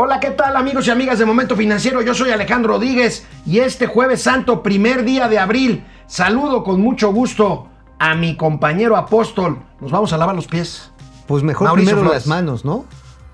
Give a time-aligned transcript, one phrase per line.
[0.00, 2.00] Hola, ¿qué tal amigos y amigas de Momento Financiero?
[2.02, 7.12] Yo soy Alejandro Rodríguez y este jueves santo, primer día de abril, saludo con mucho
[7.12, 7.66] gusto
[7.98, 9.58] a mi compañero apóstol.
[9.80, 10.92] Nos vamos a lavar los pies.
[11.26, 12.22] Pues mejor Mauricio primero Flores.
[12.22, 12.84] las manos, ¿no?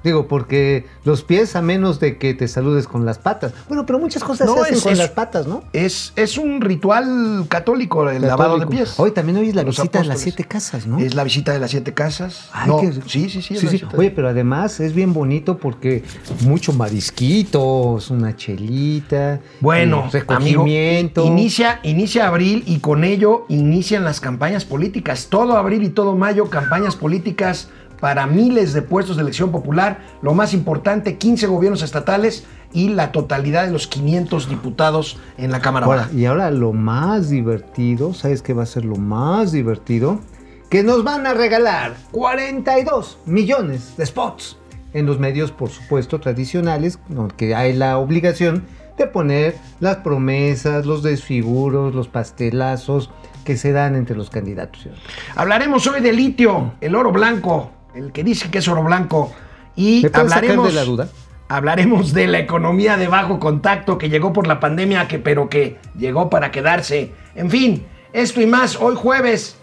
[0.05, 3.52] Digo, porque los pies a menos de que te saludes con las patas.
[3.68, 5.64] Bueno, pero muchas cosas No, se hacen es- con es- las patas, ¿no?
[5.73, 8.95] Es, es un ritual católico el lavado de pies.
[8.98, 10.98] Hoy también hoy es la Los visita de las siete casas, ¿no?
[10.98, 12.51] Es la visita de las siete casas.
[12.52, 13.56] Ay, No, qué- sí, sí, sí.
[13.96, 16.05] Oye, pero además es bien bonito porque
[16.42, 21.23] mucho marisquitos, una chelita, Bueno, eh, recogimiento.
[21.23, 25.28] amigo, inicia, inicia abril y con ello inician las campañas políticas.
[25.30, 27.69] Todo abril y todo mayo, campañas políticas
[28.04, 30.00] para miles de puestos de elección popular.
[30.20, 32.44] Lo más importante, 15 gobiernos estatales
[32.74, 36.12] y la totalidad de los 500 diputados en la Cámara Ahora, Baja.
[36.12, 40.20] y ahora lo más divertido, ¿sabes qué va a ser lo más divertido?
[40.68, 44.58] Que nos van a regalar 42 millones de spots
[44.92, 46.98] en los medios, por supuesto, tradicionales,
[47.39, 48.66] que hay la obligación
[48.98, 53.08] de poner las promesas, los desfiguros, los pastelazos
[53.46, 54.89] que se dan entre los candidatos.
[55.36, 59.33] Hablaremos hoy de litio, el oro blanco, el que dice que es oro blanco.
[59.77, 61.09] Y ¿Me puedes sacar hablaremos de la duda?
[61.48, 65.78] Hablaremos de la economía de bajo contacto que llegó por la pandemia, que, pero que
[65.97, 67.12] llegó para quedarse.
[67.34, 69.56] En fin, esto y más hoy jueves.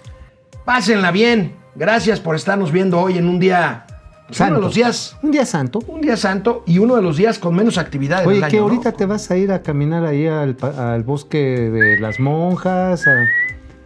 [0.66, 1.56] Pásenla bien.
[1.76, 3.86] Gracias por estarnos viendo hoy en un día,
[4.28, 4.56] pues, uno Santo.
[4.56, 5.80] de los días, Un día santo.
[5.88, 8.28] un día santo y uno de los días con menos actividad.
[8.28, 8.64] Oye, que año, ¿no?
[8.66, 13.26] ahorita te vas a ir a caminar ahí al, al bosque de las monjas, a,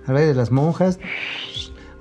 [0.07, 0.99] a ver de las monjas.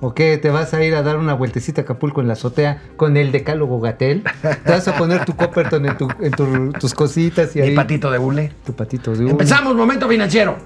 [0.01, 0.37] ¿O qué?
[0.37, 3.31] ¿Te vas a ir a dar una vueltecita a Acapulco en la azotea con el
[3.31, 4.23] decálogo Gatel?
[4.65, 7.75] ¿Te vas a poner tu Copperton en, tu- en tu- tus cositas y Mi ahí
[7.75, 8.51] patito de hule.
[8.65, 9.31] tu patito de uno?
[9.31, 10.57] Empezamos, momento financiero.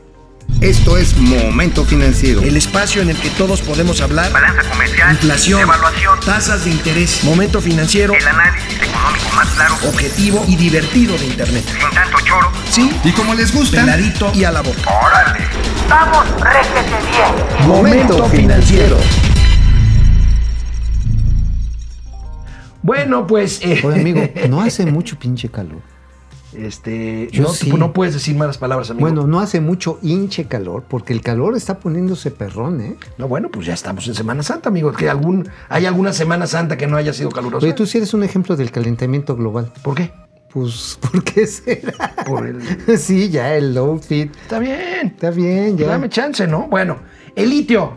[0.61, 2.41] Esto es Momento Financiero.
[2.41, 4.31] El espacio en el que todos podemos hablar.
[4.33, 10.43] balanza comercial, Inflación, evaluación, tasas de interés, momento financiero, el análisis económico más claro, objetivo
[10.47, 11.63] y divertido de Internet.
[11.65, 12.51] sin tanto choro.
[12.67, 14.79] Sí, Y como les gusta, peladito y a la boca.
[15.05, 15.45] ¡Órale!
[15.87, 17.67] ¡Vamos, réjete bien!
[17.67, 18.97] Momento financiero.
[22.81, 23.61] Bueno, pues.
[23.63, 25.79] eh, Oye, amigo, no hace mucho pinche calor.
[26.53, 27.29] Este.
[27.31, 27.71] Yo no, sí.
[27.71, 29.05] no puedes decir malas palabras, amigo.
[29.07, 32.95] Bueno, no hace mucho hinche calor, porque el calor está poniéndose perrón, ¿eh?
[33.17, 34.91] No, bueno, pues ya estamos en Semana Santa, amigo.
[34.91, 37.63] Que algún, hay alguna Semana Santa que no haya sido calurosa.
[37.65, 39.71] Oye, tú sí eres un ejemplo del calentamiento global.
[39.83, 40.11] ¿Por qué?
[40.51, 42.15] Pues, ¿por qué será?
[42.25, 42.61] Por el.
[42.97, 44.35] Sí, ya el outfit.
[44.35, 45.07] Está bien.
[45.07, 45.87] Está bien, ya.
[45.87, 46.67] Dame chance, ¿no?
[46.67, 46.97] Bueno,
[47.35, 47.93] el litio.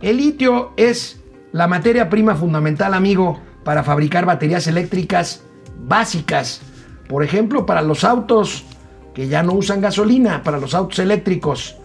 [0.00, 1.18] El litio es
[1.50, 5.42] la materia prima fundamental, amigo, para fabricar baterías eléctricas
[5.78, 6.62] básicas.
[7.06, 8.64] Por ejemplo, para los autos
[9.12, 11.76] que ya no usan gasolina, para los autos eléctricos.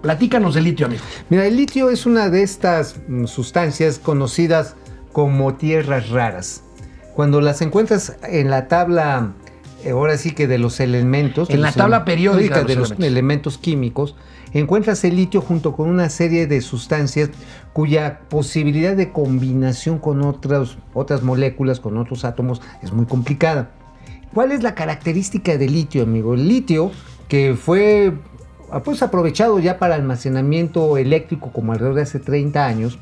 [0.00, 1.02] Platícanos del litio, amigo.
[1.28, 4.76] Mira, el litio es una de estas mm, sustancias conocidas
[5.12, 6.62] como tierras raras.
[7.14, 9.34] Cuando las encuentras en la tabla,
[9.90, 11.50] ahora sí que de los elementos.
[11.50, 13.06] En la tabla periódica de de los los elementos.
[13.06, 14.16] elementos químicos,
[14.52, 17.30] encuentras el litio junto con una serie de sustancias
[17.72, 23.70] cuya posibilidad de combinación con otras, otras moléculas, con otros átomos, es muy complicada.
[24.32, 26.34] ¿Cuál es la característica del litio, amigo?
[26.34, 26.90] El litio,
[27.28, 28.12] que fue
[28.70, 32.98] ah, pues, aprovechado ya para almacenamiento eléctrico como alrededor de hace 30 años,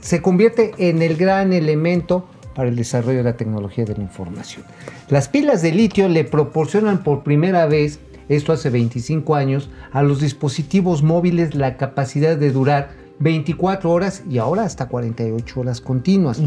[0.00, 4.64] se convierte en el gran elemento para el desarrollo de la tecnología de la información.
[5.08, 10.20] Las pilas de litio le proporcionan por primera vez, esto hace 25 años, a los
[10.20, 16.40] dispositivos móviles la capacidad de durar 24 horas y ahora hasta 48 horas continuas.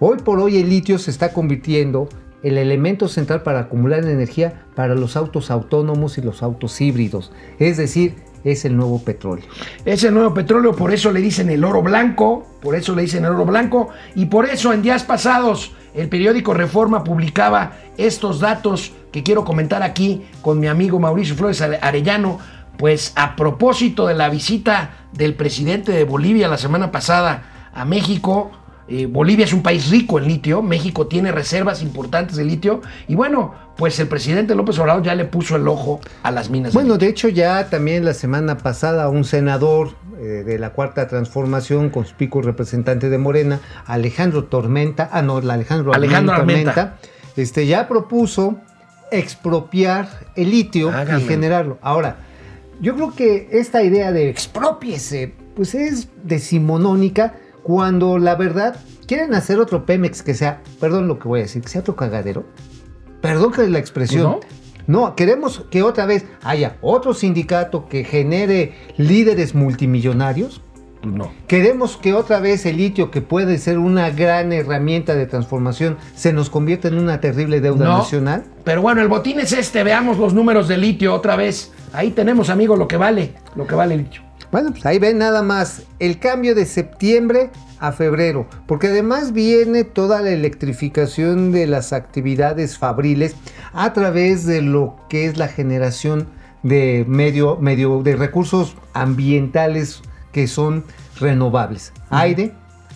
[0.00, 2.08] Hoy por hoy el litio se está convirtiendo
[2.42, 7.32] el elemento central para acumular energía para los autos autónomos y los autos híbridos.
[7.58, 8.14] Es decir,
[8.44, 9.44] es el nuevo petróleo.
[9.84, 13.24] Es el nuevo petróleo, por eso le dicen el oro blanco, por eso le dicen
[13.24, 18.92] el oro blanco, y por eso en días pasados el periódico Reforma publicaba estos datos
[19.12, 22.38] que quiero comentar aquí con mi amigo Mauricio Flores Are- Arellano,
[22.76, 28.52] pues a propósito de la visita del presidente de Bolivia la semana pasada a México,
[28.90, 33.14] eh, Bolivia es un país rico en litio, México tiene reservas importantes de litio, y
[33.14, 36.74] bueno, pues el presidente López Obrador ya le puso el ojo a las minas.
[36.74, 41.90] Bueno, de hecho ya también la semana pasada un senador eh, de la Cuarta Transformación,
[41.90, 46.98] conspicuo representante de Morena, Alejandro Tormenta, ah no, Alejandro, Alejandro Armenta, Armenta.
[47.36, 48.56] este, ya propuso
[49.12, 51.22] expropiar el litio Háganme.
[51.22, 51.78] y generarlo.
[51.80, 52.16] Ahora,
[52.80, 58.76] yo creo que esta idea de expropiese, pues es decimonónica cuando la verdad
[59.06, 61.96] quieren hacer otro Pemex que sea, perdón lo que voy a decir, que sea otro
[61.96, 62.44] cagadero.
[63.20, 64.38] Perdón que la expresión.
[64.86, 70.62] No, queremos que otra vez haya otro sindicato que genere líderes multimillonarios
[71.02, 71.32] no.
[71.46, 76.32] Queremos que otra vez el litio, que puede ser una gran herramienta de transformación, se
[76.32, 77.98] nos convierta en una terrible deuda No.
[77.98, 78.44] nacional.
[78.64, 79.82] Pero bueno, el botín es este.
[79.82, 81.72] Veamos los números de litio otra vez.
[81.92, 83.34] Ahí tenemos, amigo, lo que vale.
[83.56, 84.20] Lo que vale el litio.
[84.50, 89.84] Bueno, pues ahí ven nada más el cambio de septiembre a febrero, porque además viene
[89.84, 93.36] toda la electrificación de las actividades fabriles
[93.72, 96.26] a través de lo que es la generación
[96.62, 100.02] de medio, medio de recursos ambientales
[100.32, 100.84] que son
[101.18, 102.52] renovables, aire,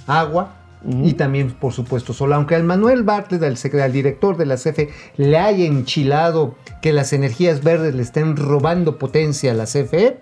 [0.06, 2.32] agua y también por supuesto sol.
[2.32, 7.62] Aunque al Manuel Bartlett, al director de la CFE, le haya enchilado que las energías
[7.62, 10.18] verdes le estén robando potencia a la CFE,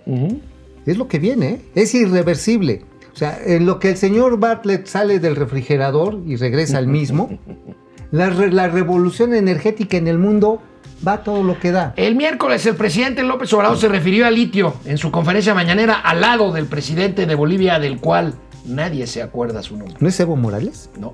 [0.87, 1.61] es lo que viene, ¿eh?
[1.75, 2.85] es irreversible.
[3.13, 7.39] O sea, en lo que el señor Bartlett sale del refrigerador y regresa al mismo,
[8.11, 10.63] la, re- la revolución energética en el mundo
[11.07, 11.93] va a todo lo que da.
[11.97, 16.21] El miércoles el presidente López Obrador se refirió al litio en su conferencia mañanera al
[16.21, 18.35] lado del presidente de Bolivia, del cual
[18.65, 19.97] nadie se acuerda su nombre.
[20.01, 20.89] ¿No es Evo Morales?
[20.99, 21.13] No.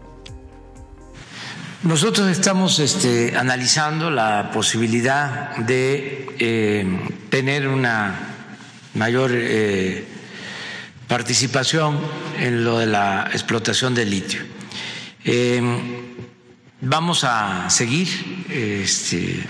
[1.85, 6.99] Nosotros estamos este, analizando la posibilidad de eh,
[7.31, 8.38] tener una
[8.95, 10.05] mayor eh,
[11.07, 11.99] participación
[12.39, 14.41] en lo de la explotación del litio.
[15.25, 15.61] Eh,
[16.81, 18.09] vamos a seguir
[18.51, 19.45] este,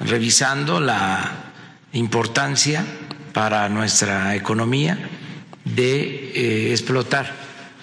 [0.00, 1.52] revisando la
[1.92, 2.84] importancia
[3.32, 4.98] para nuestra economía
[5.64, 7.34] de eh, explotar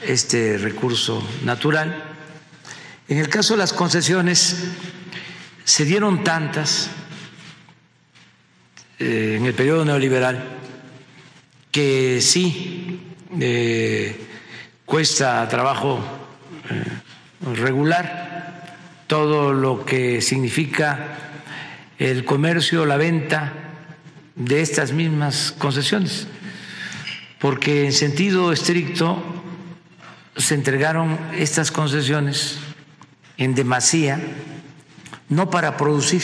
[0.01, 2.03] este recurso natural.
[3.07, 4.63] En el caso de las concesiones,
[5.63, 6.89] se dieron tantas
[8.99, 10.62] eh, en el periodo neoliberal
[11.73, 13.01] que sí
[13.41, 14.15] eh,
[14.85, 15.99] cuesta trabajo
[16.69, 16.83] eh,
[17.55, 18.77] regular
[19.07, 21.17] todo lo que significa
[21.97, 23.53] el comercio, la venta
[24.35, 26.27] de estas mismas concesiones,
[27.39, 29.21] porque en sentido estricto
[30.37, 32.59] se entregaron estas concesiones
[33.37, 34.21] en demasía,
[35.27, 36.21] no para producir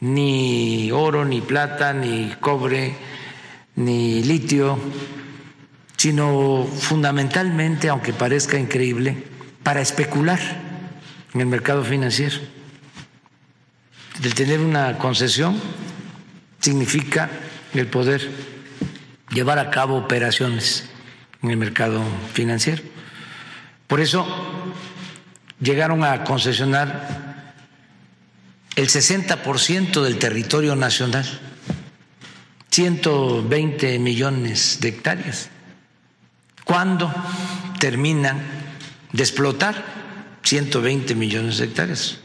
[0.00, 2.96] ni oro, ni plata, ni cobre,
[3.78, 4.76] ni litio,
[5.96, 9.24] sino fundamentalmente, aunque parezca increíble,
[9.62, 10.40] para especular
[11.32, 12.36] en el mercado financiero.
[14.22, 15.60] El tener una concesión
[16.58, 17.30] significa
[17.72, 18.28] el poder
[19.30, 20.88] llevar a cabo operaciones
[21.42, 22.02] en el mercado
[22.32, 22.82] financiero.
[23.86, 24.26] Por eso
[25.60, 27.54] llegaron a concesionar
[28.74, 31.26] el 60% del territorio nacional,
[32.70, 35.50] 120 millones de hectáreas.
[36.64, 37.10] ¿Cuándo
[37.80, 38.38] terminan
[39.12, 39.74] de explotar
[40.42, 42.18] 120 millones de hectáreas?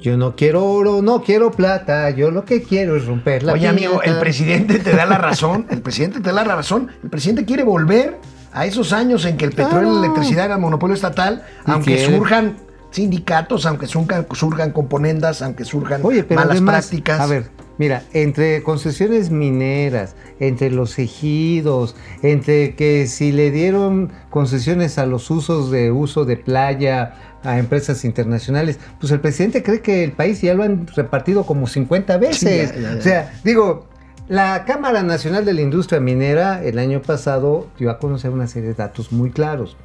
[0.00, 3.66] Yo no quiero oro, no quiero plata, yo lo que quiero es romper la Oye,
[3.66, 5.66] amigo, el presidente te da la razón.
[5.68, 6.90] El presidente te da la razón.
[7.02, 8.18] El presidente quiere volver
[8.52, 11.96] a esos años en que el petróleo y la electricidad eran monopolio estatal, Y aunque
[11.96, 12.16] quiere.
[12.16, 12.56] surjan
[12.90, 17.20] sindicatos, aunque surjan, surjan componendas, aunque surjan Oye, pero malas además, prácticas.
[17.20, 24.98] A ver, mira, entre concesiones mineras, entre los ejidos, entre que si le dieron concesiones
[24.98, 30.04] a los usos de uso de playa a empresas internacionales, pues el presidente cree que
[30.04, 32.70] el país ya lo han repartido como 50 veces.
[32.70, 32.98] Sí, ya, ya, ya.
[32.98, 33.86] O sea, digo,
[34.28, 38.70] la Cámara Nacional de la Industria Minera el año pasado dio a conocer una serie
[38.70, 39.76] de datos muy claros.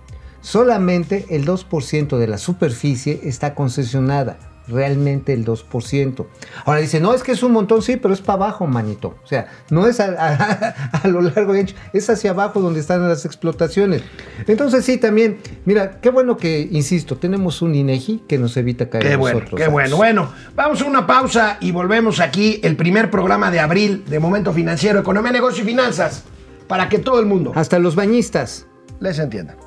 [0.41, 4.50] Solamente el 2% de la superficie está concesionada.
[4.67, 6.25] Realmente el 2%.
[6.65, 9.15] Ahora dice, no, es que es un montón, sí, pero es para abajo, manito.
[9.23, 12.79] O sea, no es a, a- a lo largo y ancho, es hacia abajo donde
[12.79, 14.03] están las explotaciones.
[14.47, 19.03] Entonces sí, también, mira, qué bueno que, insisto, tenemos un INEGI que nos evita caer
[19.03, 19.61] Qué en bueno, nosotros.
[19.61, 19.97] qué bueno.
[19.97, 24.53] Bueno, vamos a una pausa y volvemos aquí, el primer programa de abril de Momento
[24.53, 26.23] Financiero, Economía, Negocio y Finanzas,
[26.67, 28.67] para que todo el mundo Hasta los bañistas.
[28.99, 29.57] les entienda.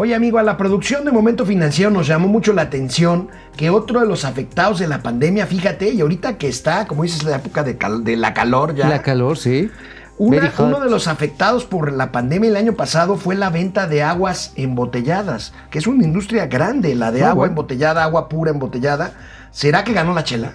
[0.00, 3.98] Oye, amigo, a la producción de Momento Financiero nos llamó mucho la atención que otro
[3.98, 7.64] de los afectados de la pandemia, fíjate, y ahorita que está, como dices, la época
[7.64, 8.88] de, cal- de la calor ya.
[8.88, 9.68] La calor, sí.
[10.16, 14.04] Una- uno de los afectados por la pandemia el año pasado fue la venta de
[14.04, 17.50] aguas embotelladas, que es una industria grande, la de Ah, agua bueno.
[17.52, 19.14] embotellada, agua pura embotellada.
[19.50, 20.52] ¿Será que ganó la chela?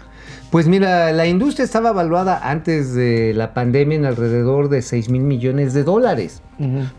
[0.53, 5.23] Pues mira, la industria estaba evaluada antes de la pandemia en alrededor de 6 mil
[5.23, 6.43] millones de dólares.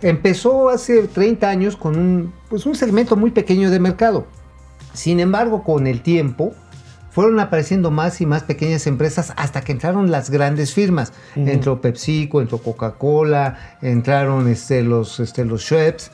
[0.03, 4.27] Empezó hace 30 años con un, pues un segmento muy pequeño de mercado.
[4.93, 6.53] Sin embargo, con el tiempo
[7.11, 11.13] fueron apareciendo más y más pequeñas empresas hasta que entraron las grandes firmas.
[11.37, 16.11] Entró PepsiCo, entró Coca-Cola, entraron este, los, este, los Schweppes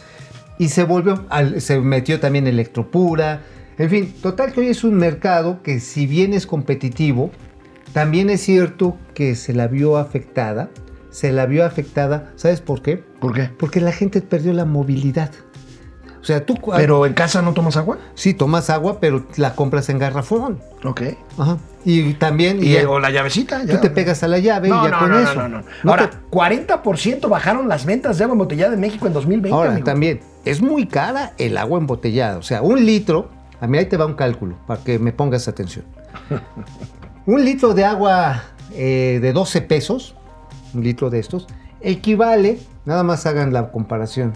[0.59, 3.41] y se volvió, al- se metió también Electropura.
[3.81, 7.31] En fin, total que hoy es un mercado que si bien es competitivo,
[7.95, 10.69] también es cierto que se la vio afectada
[11.11, 12.31] se la vio afectada.
[12.37, 12.97] ¿Sabes por qué?
[12.99, 13.51] ¿Por qué?
[13.59, 15.33] Porque la gente perdió la movilidad.
[16.21, 17.99] O sea, tú cu- ¿Pero en casa no tomas agua?
[18.15, 20.61] sí tomas agua, pero la compras en garrafón.
[20.85, 21.03] Ok.
[21.37, 21.57] Ajá.
[21.85, 23.63] Y también ¿Y, o la llavecita?
[23.63, 23.81] tú ya.
[23.81, 25.35] te pegas a la llave No, y ya no, con no, eso.
[25.35, 25.65] no, no, no.
[25.83, 29.71] No Ahora, te- 40% bajaron las ventas de agua embotellada en México en 2020, Ahora,
[29.73, 29.85] amigo.
[29.87, 32.39] también, es muy cara el agua embotellada.
[32.39, 33.31] O sea, un litro,
[33.61, 35.85] a mí ahí te va un cálculo para que me pongas atención.
[37.27, 38.43] un litro de agua
[38.75, 40.15] eh, de 12 pesos,
[40.75, 41.47] un litro de estos,
[41.81, 44.33] equivale, nada más hagan la comparación,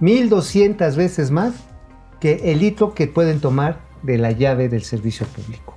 [0.00, 1.54] 1200 veces más
[2.20, 5.76] que el litro que pueden tomar de la llave del servicio público.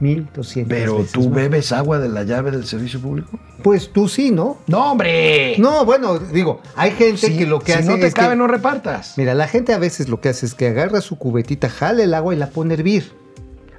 [0.00, 3.38] 1200 Pero veces tú bebes agua de la llave del servicio público.
[3.62, 4.58] Pues tú sí, ¿no?
[4.66, 5.56] No, hombre.
[5.58, 8.36] No, bueno, digo, hay gente que lo que si hace no te es cabe, que-
[8.36, 9.14] no repartas.
[9.16, 12.14] Mira, la gente a veces lo que hace es que agarra su cubetita, jala el
[12.14, 13.12] agua y la pone a hervir.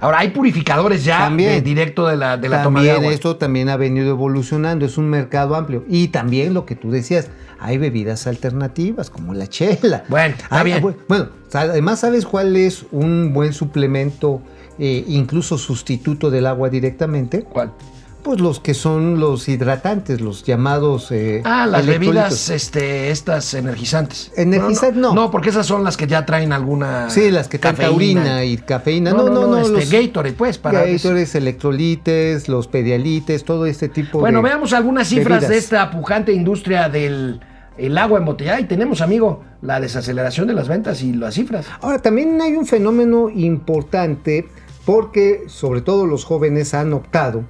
[0.02, 1.52] Ahora, hay purificadores ya También.
[1.52, 3.14] de- directo de la, de la toma de agua.
[3.14, 5.86] esto también ha venido evolucionando, es un mercado amplio.
[5.88, 7.30] Y también lo que tú decías,
[7.60, 10.04] hay bebidas alternativas como la chela.
[10.10, 10.82] Bueno, está Hay- bien.
[10.84, 14.42] bu- Bueno, además, ¿sabes cuál es un buen suplemento,
[14.80, 17.44] eh, incluso sustituto del agua directamente?
[17.44, 17.72] ¿Cuál?
[18.24, 21.12] Pues los que son los hidratantes, los llamados...
[21.12, 24.32] eh, Ah, las bebidas, este, estas energizantes.
[24.36, 25.14] Energizantes, no.
[25.14, 27.08] No, porque esas son las que ya traen alguna.
[27.12, 29.12] Sí, las que traen taurina y cafeína.
[29.12, 30.86] No, no, no, este, los- Gatorade, pues, para.
[30.88, 34.46] Gatorades, electrolites, los pedialites, todo este tipo Bueno, de.
[34.46, 35.50] veamos algunas cifras bebidas.
[35.50, 37.40] de esta pujante industria del
[37.78, 38.60] el agua embotellada.
[38.60, 41.68] Y tenemos, amigo, la desaceleración de las ventas y las cifras.
[41.80, 44.48] Ahora, también hay un fenómeno importante
[44.86, 47.44] porque, sobre todo, los jóvenes han optado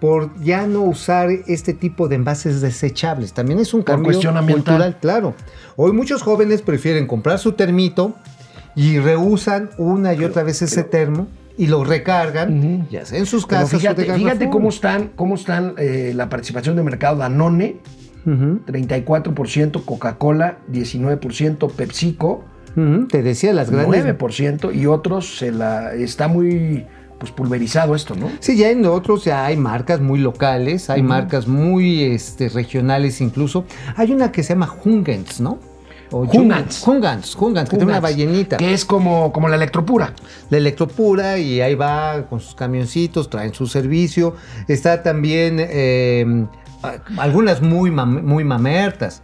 [0.00, 3.32] por ya no usar este tipo de envases desechables.
[3.32, 4.74] También es un cambio cuestión ambiental.
[4.74, 5.34] cultural, claro.
[5.76, 8.14] Hoy muchos jóvenes prefieren comprar su termito
[8.74, 11.28] y reusan una y otra vez ese termo
[11.58, 15.34] y lo recargan, ya sea en sus Pero casas o de fíjate, cómo están, cómo
[15.34, 17.76] están eh, la participación de mercado Danone,
[18.24, 22.44] Ujú, 34%, Coca-Cola, 19%, PepsiCo,
[23.08, 26.86] Te decía, las grandes 9% y otros se la está muy
[27.18, 28.30] pues pulverizado esto, ¿no?
[28.40, 33.64] Sí, ya en otros ya hay marcas muy locales, hay marcas muy este, regionales incluso.
[33.96, 35.58] Hay una que se llama Hungens, ¿no?
[36.12, 36.82] O Hungans.
[36.86, 38.56] Hungans, Hungans, que tiene una ballenita.
[38.56, 40.14] Que es como, como la electropura.
[40.48, 44.34] La electropura y ahí va con sus camioncitos, traen su servicio.
[44.66, 46.46] Está también eh,
[47.18, 49.22] algunas muy, mam- muy mamertas.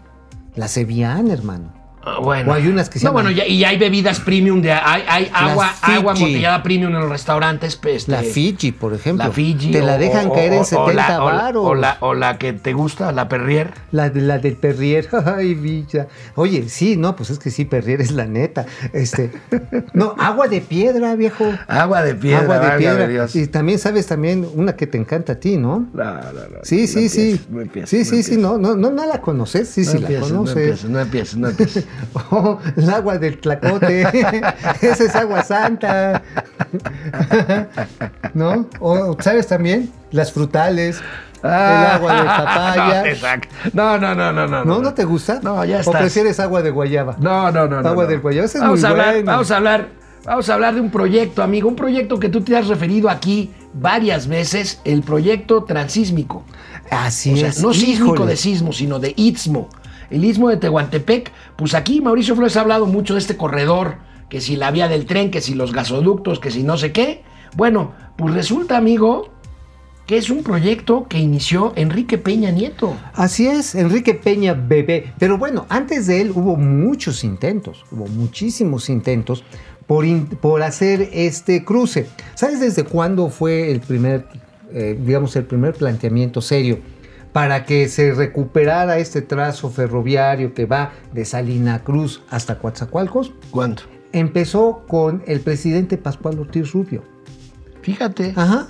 [0.55, 1.73] La Sevian, hermano.
[2.08, 2.52] Ah, bueno.
[2.52, 5.02] O hay unas que se No, llaman- bueno, ya- y hay bebidas premium de hay,
[5.08, 7.75] hay agua, agua embotellada premium en los restaurantes.
[7.75, 9.26] pues, este, La Fiji, por ejemplo.
[9.26, 9.72] La Fiji.
[9.72, 11.66] Te la o- dejan o- caer o- en o 70 la- o la- varos.
[11.66, 13.72] O la, o la que te gusta, la Perrier.
[13.90, 16.06] La, de- la del Perrier, ay, Villa.
[16.36, 18.66] Oye, sí, no, pues es que sí, Perrier es la neta.
[18.92, 19.32] Este,
[19.92, 21.44] no, agua de piedra, viejo.
[21.66, 22.40] Agua de piedra.
[22.42, 23.08] agua de piedra.
[23.08, 23.34] Dios.
[23.34, 25.88] Y también sabes también una que te encanta a ti, ¿no?
[25.92, 27.40] No, no, no, Sí, sí, sí.
[27.86, 30.38] sí, sí, sí, no, no, no, no la conoces, sí, No sí la empieces, no
[30.38, 30.56] conoces.
[30.56, 31.86] empieces, no empieces, no empieces.
[32.31, 34.03] Oh, el agua del tlacote.
[34.83, 36.23] Esa es agua santa.
[38.35, 38.67] ¿No?
[38.81, 39.91] O, ¿sabes también?
[40.11, 41.00] Las frutales.
[41.43, 43.05] el agua de papaya.
[43.11, 43.49] No, saca.
[43.73, 44.65] no, no, no, no, no.
[44.65, 44.79] ¿No?
[44.81, 45.41] ¿No te gusta?
[45.43, 45.97] No, ya ¿O estás.
[45.97, 47.17] prefieres agua de guayaba?
[47.19, 47.76] No, no, no.
[47.79, 48.11] Agua no.
[48.11, 49.33] del ese es vamos muy a hablar, bueno.
[49.33, 49.88] Vamos a hablar,
[50.25, 51.69] vamos a hablar de un proyecto, amigo.
[51.69, 56.45] Un proyecto que tú te has referido aquí varias veces, el proyecto transísmico.
[56.91, 57.62] Así O sea, es.
[57.62, 59.69] no sísmico de sismo, sino de istmo.
[60.10, 61.32] El istmo de Tehuantepec.
[61.56, 63.96] Pues aquí Mauricio Flores ha hablado mucho de este corredor,
[64.28, 67.22] que si la vía del tren, que si los gasoductos, que si no sé qué.
[67.56, 69.30] Bueno, pues resulta, amigo,
[70.06, 72.96] que es un proyecto que inició Enrique Peña Nieto.
[73.14, 75.12] Así es, Enrique Peña Bebé.
[75.18, 79.42] Pero bueno, antes de él hubo muchos intentos, hubo muchísimos intentos
[79.86, 80.06] por,
[80.38, 82.06] por hacer este cruce.
[82.34, 84.26] ¿Sabes desde cuándo fue el primer,
[84.72, 86.78] eh, digamos, el primer planteamiento serio
[87.37, 93.35] para que se recuperara este trazo ferroviario que va de Salina Cruz hasta Coatzacoalcos?
[93.50, 93.83] ¿Cuánto?
[94.12, 97.02] Empezó con el presidente Pascual Ortiz Rubio.
[97.83, 98.33] Fíjate.
[98.37, 98.69] Ajá.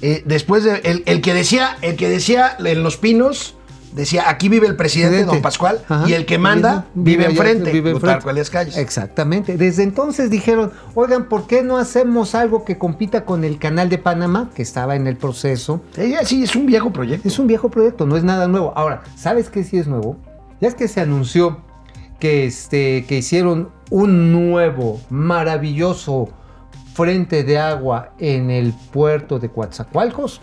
[0.00, 3.54] Eh, después de el, el que decía, el que decía en Los Pinos,
[3.92, 5.34] decía aquí vive el presidente, Presidente.
[5.36, 6.08] don Pascual, Ajá.
[6.08, 8.42] y el que manda Vive- vive, allá, enfrente, vive enfrente.
[8.50, 8.76] Calles.
[8.76, 9.56] Exactamente.
[9.56, 13.98] Desde entonces dijeron, oigan, ¿por qué no hacemos algo que compita con el canal de
[13.98, 15.82] Panamá, que estaba en el proceso?
[15.94, 17.26] Sí, sí, es un viejo proyecto.
[17.28, 18.72] Es un viejo proyecto, no es nada nuevo.
[18.76, 20.16] Ahora, ¿sabes qué sí es nuevo?
[20.60, 21.58] Ya es que se anunció
[22.18, 26.28] que, este, que hicieron un nuevo, maravilloso
[26.94, 30.40] frente de agua en el puerto de Coatzacoalcos.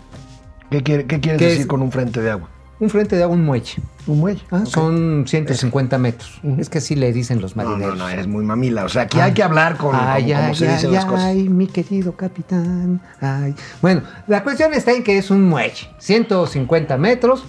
[0.70, 1.66] ¿Qué, quiere- qué quieres ¿Qué decir es?
[1.66, 2.48] con un frente de agua?
[2.80, 3.74] Un frente de agua, un muelle.
[4.06, 4.40] Un muelle.
[4.50, 4.66] Ah, Ok.
[4.68, 6.40] Son 150 metros.
[6.58, 7.96] Es que así le dicen los No, marineros.
[7.98, 8.84] no, no, eres muy mamila.
[8.84, 11.04] O sea, aquí hay que hablar con Ay, como, como ay, se ay, dicen las
[11.04, 11.24] cosas.
[11.26, 13.02] ay, mi querido capitán.
[13.20, 13.54] Ay.
[13.82, 17.44] Bueno, la cuestión está en que es un muelle, 150 metros,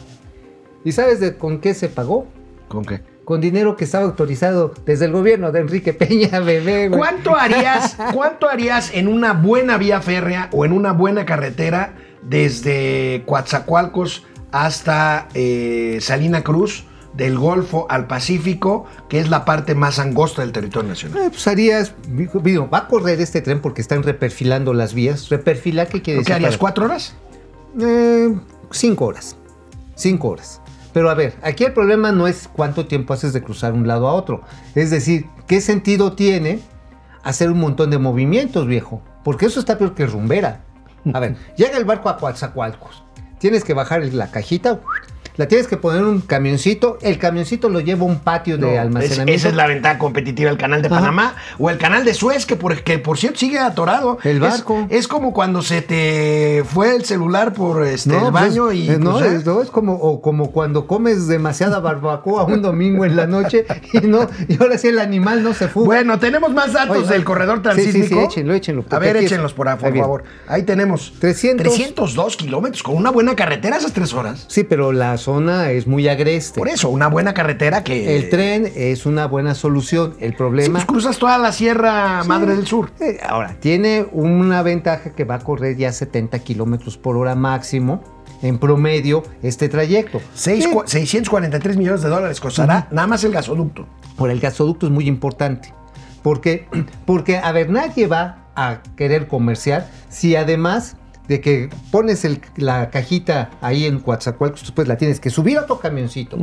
[0.83, 2.25] ¿Y sabes de con qué se pagó?
[2.67, 3.01] ¿Con qué?
[3.23, 6.99] Con dinero que estaba autorizado desde el gobierno de Enrique Peña, bebé, güey.
[6.99, 13.21] ¿Cuánto harías, ¿Cuánto harías en una buena vía férrea o en una buena carretera desde
[13.27, 20.41] Coatzacoalcos hasta eh, Salina Cruz, del Golfo al Pacífico, que es la parte más angosta
[20.41, 21.23] del territorio nacional?
[21.23, 25.29] Eh, pues harías, digo, va a correr este tren porque están reperfilando las vías.
[25.29, 26.33] ¿Reperfilar qué quiere ¿Qué decir?
[26.35, 26.57] harías?
[26.57, 27.15] ¿Cuatro horas?
[27.79, 28.33] Eh,
[28.71, 29.35] cinco horas.
[29.95, 30.61] Cinco horas.
[30.93, 34.07] Pero a ver, aquí el problema no es cuánto tiempo haces de cruzar un lado
[34.07, 34.41] a otro.
[34.75, 36.59] Es decir, ¿qué sentido tiene
[37.23, 39.01] hacer un montón de movimientos, viejo?
[39.23, 40.63] Porque eso está peor que rumbera.
[41.13, 43.03] A ver, llega el barco a Coatzacoalcos.
[43.41, 44.81] Tienes que bajar la cajita,
[45.37, 46.97] la tienes que poner en un camioncito.
[47.01, 49.31] El camioncito lo lleva a un patio de es- almacenamiento.
[49.33, 50.95] esa es la ventaja competitiva del canal de Ajá.
[50.97, 54.17] Panamá o el canal de Suez, que por, que por cierto sigue atorado.
[54.23, 54.87] El barco.
[54.89, 58.89] Es, como cuando se te fue el celular por este, el pues baño y.
[58.89, 63.05] eh, no, pues, es, no, es como, o como cuando comes demasiada barbacoa un domingo
[63.05, 65.85] en la noche y no, y ahora sí el animal no se fuga.
[65.85, 68.21] Bueno, tenemos más datos Oye, del corredor Sí, sí, sí, transísmico.
[68.25, 70.23] échenlo, échenlo, A ver, échenlos por, por favor.
[70.47, 71.63] Ahí tenemos 300.
[71.63, 74.45] 302 kilómetros con una buena carretera esas tres horas.
[74.47, 76.59] Sí, pero la zona es muy agreste.
[76.59, 78.17] Por eso, una buena carretera que.
[78.17, 80.15] El tren es una buena solución.
[80.19, 80.73] El problema.
[80.73, 82.91] pues cruzas toda la Sierra Madre del Sur.
[82.99, 88.03] Eh, Ahora, tiene una ventaja que va a correr ya 70 kilómetros por hora máximo
[88.41, 90.19] en promedio este trayecto.
[90.33, 93.85] Seis Sí, cua- 643 millones de dólares costará nada más el gasoducto.
[94.17, 95.73] por el gasoducto es muy importante.
[96.23, 96.67] ¿Por qué?
[97.05, 100.97] Porque, a ver, nadie va a querer comerciar si además
[101.27, 105.61] de que pones el- la cajita ahí en Coatzacoalcos, después la tienes que subir a
[105.63, 106.37] otro camioncito,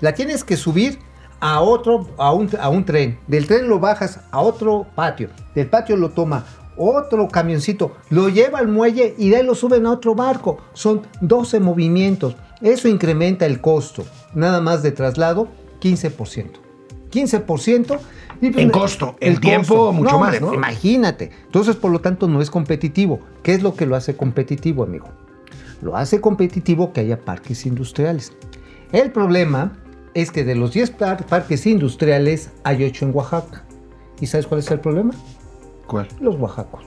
[0.00, 0.98] la tienes que subir
[1.40, 5.68] a otro, a un, a un tren, del tren lo bajas a otro patio, del
[5.68, 6.44] patio lo toma
[6.76, 10.58] otro camioncito, lo lleva al muelle y de ahí lo suben a otro barco.
[10.72, 12.36] Son 12 movimientos.
[12.62, 15.48] Eso incrementa el costo, nada más de traslado,
[15.80, 16.52] 15%.
[17.10, 17.98] 15%.
[18.40, 20.54] y pues En costo, en tiempo, mucho más, ¿no?
[20.54, 21.30] Imagínate.
[21.46, 23.20] Entonces, por lo tanto, no es competitivo.
[23.42, 25.08] ¿Qué es lo que lo hace competitivo, amigo?
[25.82, 28.32] Lo hace competitivo que haya parques industriales.
[28.92, 29.76] El problema
[30.14, 33.64] es que de los 10 par- parques industriales hay 8 en Oaxaca.
[34.20, 35.14] ¿Y sabes cuál es el problema?
[35.86, 36.08] ¿Cuál?
[36.20, 36.84] Los oaxacos.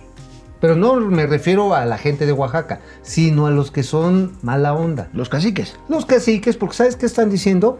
[0.61, 4.73] Pero no me refiero a la gente de Oaxaca, sino a los que son mala
[4.73, 5.09] onda.
[5.11, 5.77] Los caciques.
[5.89, 7.79] Los caciques, porque ¿sabes qué están diciendo?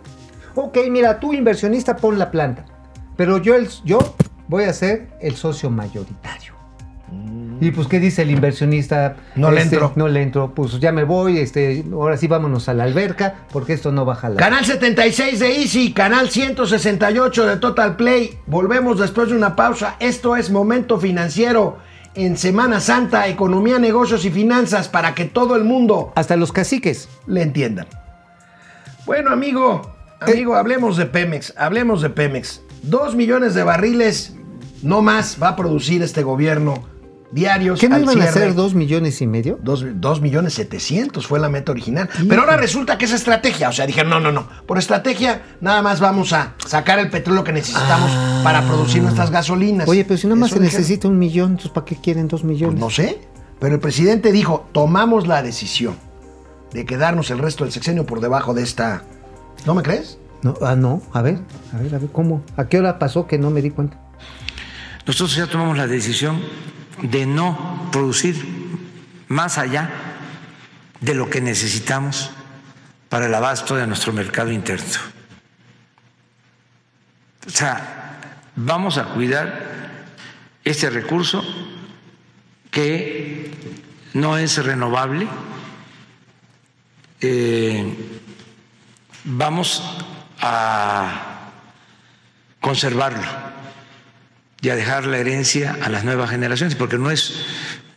[0.55, 2.65] Ok, mira, tú inversionista pon la planta,
[3.17, 3.99] pero yo, el, yo
[4.47, 6.53] voy a ser el socio mayoritario.
[7.61, 9.15] Y pues, ¿qué dice el inversionista?
[9.35, 9.93] No le Este, entro.
[9.95, 13.73] No le entro, pues ya me voy, este, ahora sí vámonos a la alberca, porque
[13.73, 14.37] esto no baja la...
[14.37, 18.39] Canal 76 de Easy, canal 168 de Total Play.
[18.47, 19.95] Volvemos después de una pausa.
[19.99, 21.77] Esto es Momento Financiero
[22.15, 27.07] en Semana Santa, economía, negocios y finanzas para que todo el mundo Hasta los caciques.
[27.27, 27.87] le entiendan.
[29.05, 29.92] Bueno, amigo,
[30.31, 32.61] amigo, hablemos de Pemex, hablemos de Pemex.
[32.81, 34.33] Dos millones de barriles,
[34.81, 36.83] no más, va a producir este gobierno
[37.33, 37.79] diarios.
[37.79, 39.59] ¿Qué no iban a ser dos millones y medio?
[39.61, 42.09] Dos, dos millones setecientos fue la meta original.
[42.29, 43.69] Pero ahora resulta que es estrategia.
[43.69, 44.47] O sea, dijeron, no, no, no.
[44.65, 48.11] Por estrategia, nada más vamos a sacar el petróleo que necesitamos
[48.43, 49.87] para producir nuestras gasolinas.
[49.87, 49.91] Ah.
[49.91, 50.79] Oye, pero si nada más se dijeron.
[50.79, 52.79] necesita un millón, entonces ¿para qué quieren dos Pues millones?
[52.79, 53.19] no sé.
[53.59, 55.95] Pero el presidente dijo, tomamos la decisión
[56.71, 59.03] de quedarnos el resto del sexenio por debajo de esta...
[59.65, 60.17] ¿No me crees?
[60.41, 61.39] No, ah, no, a ver,
[61.73, 62.43] a ver, a ver, ¿cómo?
[62.57, 63.97] ¿A qué hora pasó que no me di cuenta?
[65.05, 66.41] Nosotros ya tomamos la decisión
[67.01, 68.35] de no producir
[69.29, 69.89] más allá
[70.99, 72.31] de lo que necesitamos
[73.09, 74.99] para el abasto de nuestro mercado interno.
[77.45, 78.19] O sea,
[78.55, 80.05] vamos a cuidar
[80.63, 81.43] este recurso
[82.71, 83.51] que
[84.13, 85.27] no es renovable.
[87.21, 88.21] Eh,
[89.23, 89.81] vamos
[90.39, 91.51] a
[92.59, 93.23] conservarlo
[94.61, 97.45] y a dejar la herencia a las nuevas generaciones, porque no es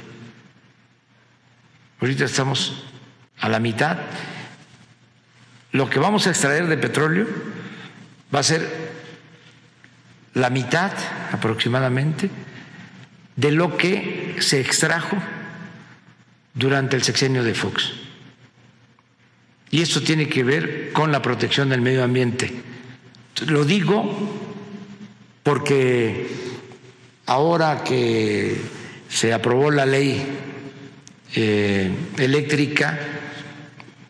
[1.99, 2.83] Ahorita estamos
[3.39, 3.97] a la mitad.
[5.71, 7.27] Lo que vamos a extraer de petróleo
[8.33, 8.91] va a ser
[10.33, 10.91] la mitad
[11.31, 12.29] aproximadamente
[13.35, 15.17] de lo que se extrajo
[16.53, 17.93] durante el sexenio de Fox.
[19.69, 22.51] Y esto tiene que ver con la protección del medio ambiente.
[23.47, 24.40] Lo digo
[25.43, 26.27] porque
[27.25, 28.57] ahora que
[29.09, 30.23] se aprobó la ley
[31.35, 32.99] eh, eléctrica,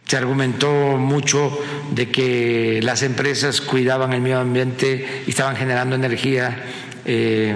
[0.06, 1.58] se argumentó mucho
[1.92, 6.66] de que las empresas cuidaban el medio ambiente y estaban generando energía
[7.06, 7.56] eh,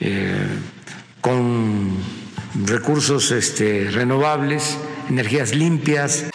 [0.00, 0.46] eh,
[1.20, 1.98] con
[2.64, 4.78] recursos este, renovables,
[5.10, 6.30] energías limpias.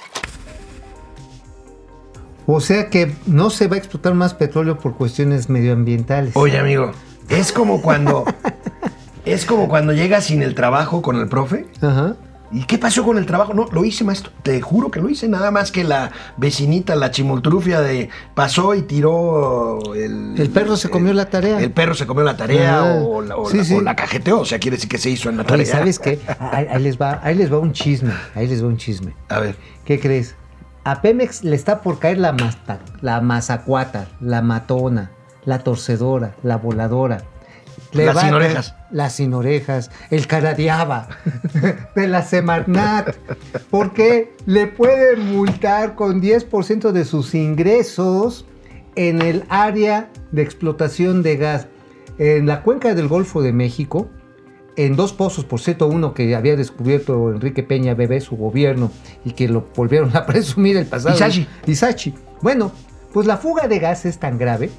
[2.54, 6.36] O sea que no se va a explotar más petróleo por cuestiones medioambientales.
[6.36, 6.92] Oye, amigo,
[7.30, 8.26] es como cuando.
[9.26, 11.68] es como cuando llegas sin el trabajo con el profe.
[11.82, 12.16] Ajá.
[12.54, 13.54] ¿Y qué pasó con el trabajo?
[13.54, 14.34] No, lo hice, maestro.
[14.44, 15.30] Te juro que lo hice.
[15.30, 20.36] Nada más que la vecinita, la chimoltrufia de pasó y tiró el.
[20.38, 21.62] El perro se comió la tarea.
[21.62, 23.74] El perro se comió la tarea Ah, o, la, o sí, la- sí.
[23.76, 24.42] o la cajeteó.
[24.42, 25.64] O sea, quiere decir que se hizo en la tarea.
[25.64, 26.20] Oye, ¿sabes qué?
[26.40, 28.12] Ahí, ahí les va, ahí les va un chisme.
[28.36, 29.14] Ahí les va un chisme.
[29.30, 29.56] A ver.
[29.86, 30.36] ¿Qué crees?
[30.84, 35.12] A Pemex le está por caer la, masta- la mazacuata, la matona,
[35.46, 37.24] la torcedora, la voladora.
[37.94, 38.76] Le Las sin orejas.
[38.90, 41.08] Las sin orejas, el caradiaba
[41.96, 43.16] de la Semarnat.
[43.70, 48.46] Porque le pueden multar con 10% de sus ingresos
[48.96, 51.68] en el área de explotación de gas.
[52.18, 54.10] En la cuenca del Golfo de México,
[54.76, 58.92] en dos pozos, por cierto, uno que había descubierto Enrique Peña Bebé, su gobierno,
[59.26, 61.16] y que lo volvieron a presumir el pasado.
[61.16, 61.48] Isachi.
[61.66, 62.14] Isachi.
[62.42, 62.72] Bueno,
[63.14, 64.70] pues la fuga de gas es tan grave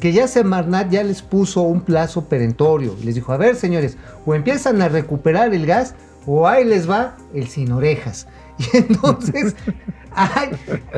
[0.00, 2.94] que ya Semarnat ya les puso un plazo perentorio.
[3.04, 5.94] Les dijo, a ver, señores, o empiezan a recuperar el gas,
[6.26, 8.26] o ahí les va el sin orejas.
[8.58, 9.54] Y entonces,
[10.12, 10.50] ay,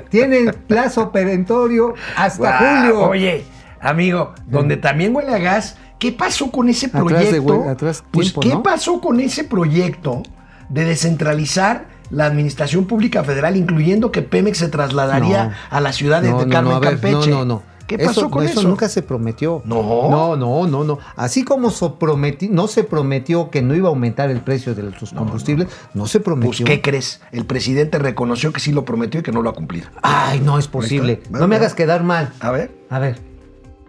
[0.09, 3.01] tienen plazo perentorio hasta julio.
[3.01, 3.45] Oye,
[3.81, 7.77] amigo, donde también huele a gas, ¿qué pasó con ese Atrás de proyecto?
[8.11, 8.63] pues, ¿qué ¿no?
[8.65, 10.25] pasó con ese proyecto
[10.69, 15.53] de descentralizar la administración pública federal, incluyendo que Pemex se trasladaría No.
[15.71, 17.31] a la ciudad de, No, Carmen no, ver, Campeche?
[17.31, 17.71] no, no, no.
[17.87, 18.61] ¿Qué pasó Eso- con eso?
[18.61, 18.69] eso?
[18.69, 19.63] nunca se prometió.
[19.65, 19.83] No.
[20.09, 20.99] No, no, no, no.
[21.17, 24.85] Así como so prometi- no se prometió que no iba a aumentar el precio de
[24.85, 26.65] los combustibles, no, se Pues, prometió.
[26.67, 27.21] ¿qué crees?
[27.33, 29.89] El presidente reconoció que sí lo prometió y que no lo ha cumplido.
[30.03, 31.21] Ay, no es posible.
[31.31, 32.33] No me hagas quedar mal.
[32.39, 32.71] A ver.
[32.91, 33.21] A ver.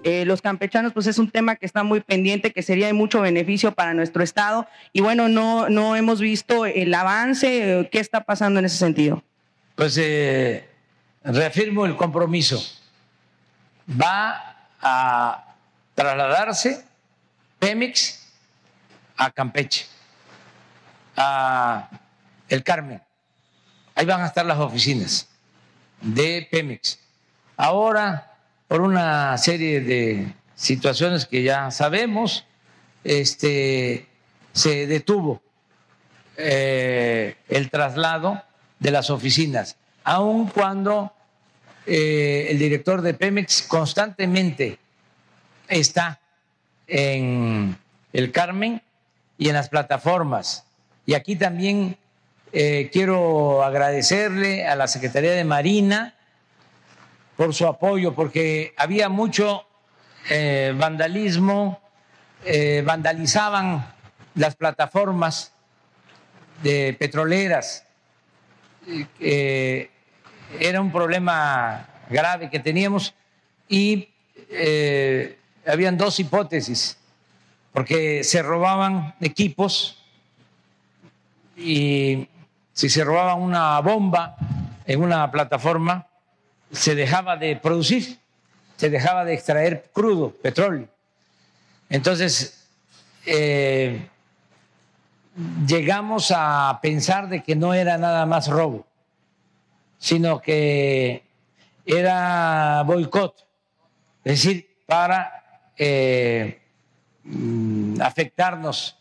[0.03, 3.21] Eh, los campechanos, pues es un tema que está muy pendiente, que sería de mucho
[3.21, 4.67] beneficio para nuestro estado.
[4.93, 7.87] Y bueno, no, no hemos visto el avance.
[7.91, 9.23] ¿Qué está pasando en ese sentido?
[9.75, 10.67] Pues eh,
[11.23, 12.63] reafirmo el compromiso.
[13.89, 15.55] Va a
[15.93, 16.83] trasladarse
[17.59, 18.27] Pemex
[19.17, 19.85] a Campeche,
[21.15, 21.89] a
[22.49, 23.01] El Carmen.
[23.93, 25.27] Ahí van a estar las oficinas
[26.01, 26.99] de Pemex.
[27.55, 28.30] Ahora,
[28.71, 32.45] por una serie de situaciones que ya sabemos,
[33.03, 34.07] este,
[34.53, 35.41] se detuvo
[36.37, 38.41] eh, el traslado
[38.79, 41.11] de las oficinas, aun cuando
[41.85, 44.79] eh, el director de Pemex constantemente
[45.67, 46.21] está
[46.87, 47.75] en
[48.13, 48.81] el Carmen
[49.37, 50.63] y en las plataformas.
[51.05, 51.97] Y aquí también
[52.53, 56.15] eh, quiero agradecerle a la Secretaría de Marina
[57.41, 59.65] por su apoyo, porque había mucho
[60.29, 61.81] eh, vandalismo,
[62.45, 63.95] eh, vandalizaban
[64.35, 65.51] las plataformas
[66.61, 67.83] de petroleras.
[69.19, 69.89] eh,
[70.59, 73.15] era un problema grave que teníamos
[73.67, 74.09] y
[75.65, 76.95] habían dos hipótesis,
[77.73, 79.97] porque se robaban equipos
[81.57, 82.27] y
[82.71, 84.35] si se robaba una bomba
[84.85, 86.10] en una plataforma,
[86.71, 88.17] se dejaba de producir,
[88.77, 90.87] se dejaba de extraer crudo, petróleo.
[91.89, 92.67] Entonces,
[93.25, 94.07] eh,
[95.67, 98.85] llegamos a pensar de que no era nada más robo,
[99.97, 101.23] sino que
[101.85, 103.35] era boicot,
[104.23, 106.61] es decir, para eh,
[107.99, 108.97] afectarnos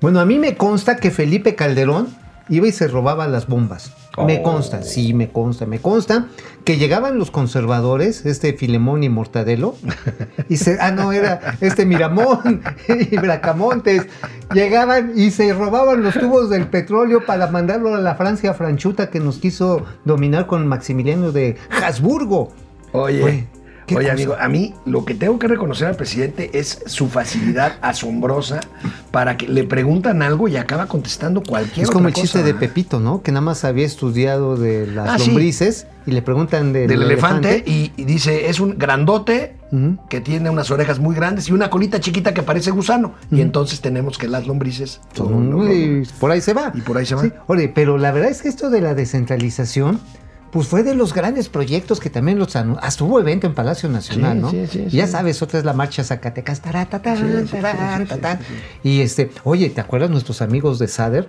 [0.00, 2.16] Bueno, a mí me consta que Felipe Calderón
[2.48, 4.01] iba y se robaba las bombas.
[4.26, 4.42] Me Oh.
[4.42, 6.28] consta, sí, me consta, me consta
[6.64, 9.74] que llegaban los conservadores, este Filemón y Mortadelo,
[10.50, 12.62] y se, ah, no, era este Miramón
[13.10, 14.06] y Bracamontes,
[14.52, 19.18] llegaban y se robaban los tubos del petróleo para mandarlo a la Francia franchuta que
[19.18, 22.52] nos quiso dominar con Maximiliano de Habsburgo.
[22.92, 24.12] Oye, Oye, ¿qué oye cosa?
[24.12, 28.60] amigo, a mí lo que tengo que reconocer al presidente es su facilidad asombrosa
[29.10, 32.50] para que le preguntan algo y acaba contestando cualquier Es como el chiste cosa, de
[32.50, 32.54] ¿eh?
[32.54, 33.22] Pepito, ¿no?
[33.22, 35.26] Que nada más había estudiado de las Ah, sí.
[35.28, 39.56] lombrices y le preguntan del, del elefante, Y, y dice, es un grandote
[40.10, 43.14] que tiene unas orejas muy grandes y una colita chiquita que parece gusano.
[43.30, 46.72] Y entonces tenemos que las lombrices son y por ahí se va.
[46.74, 47.22] Y por ahí se va.
[47.22, 49.98] Sí, Oye, pero la verdad es que esto de la descentralización,
[50.52, 53.88] pues fue de los grandes proyectos que también los anu- hasta hubo evento en Palacio
[53.88, 54.50] Nacional, Sí, ¿no?
[54.50, 55.12] sí, sí, Y ya sí.
[55.12, 58.38] sabes, otra es la marcha Zacatecas, tarán, tatán.
[58.82, 61.28] Y este, oye, ¿te acuerdas nuestros amigos de Sader?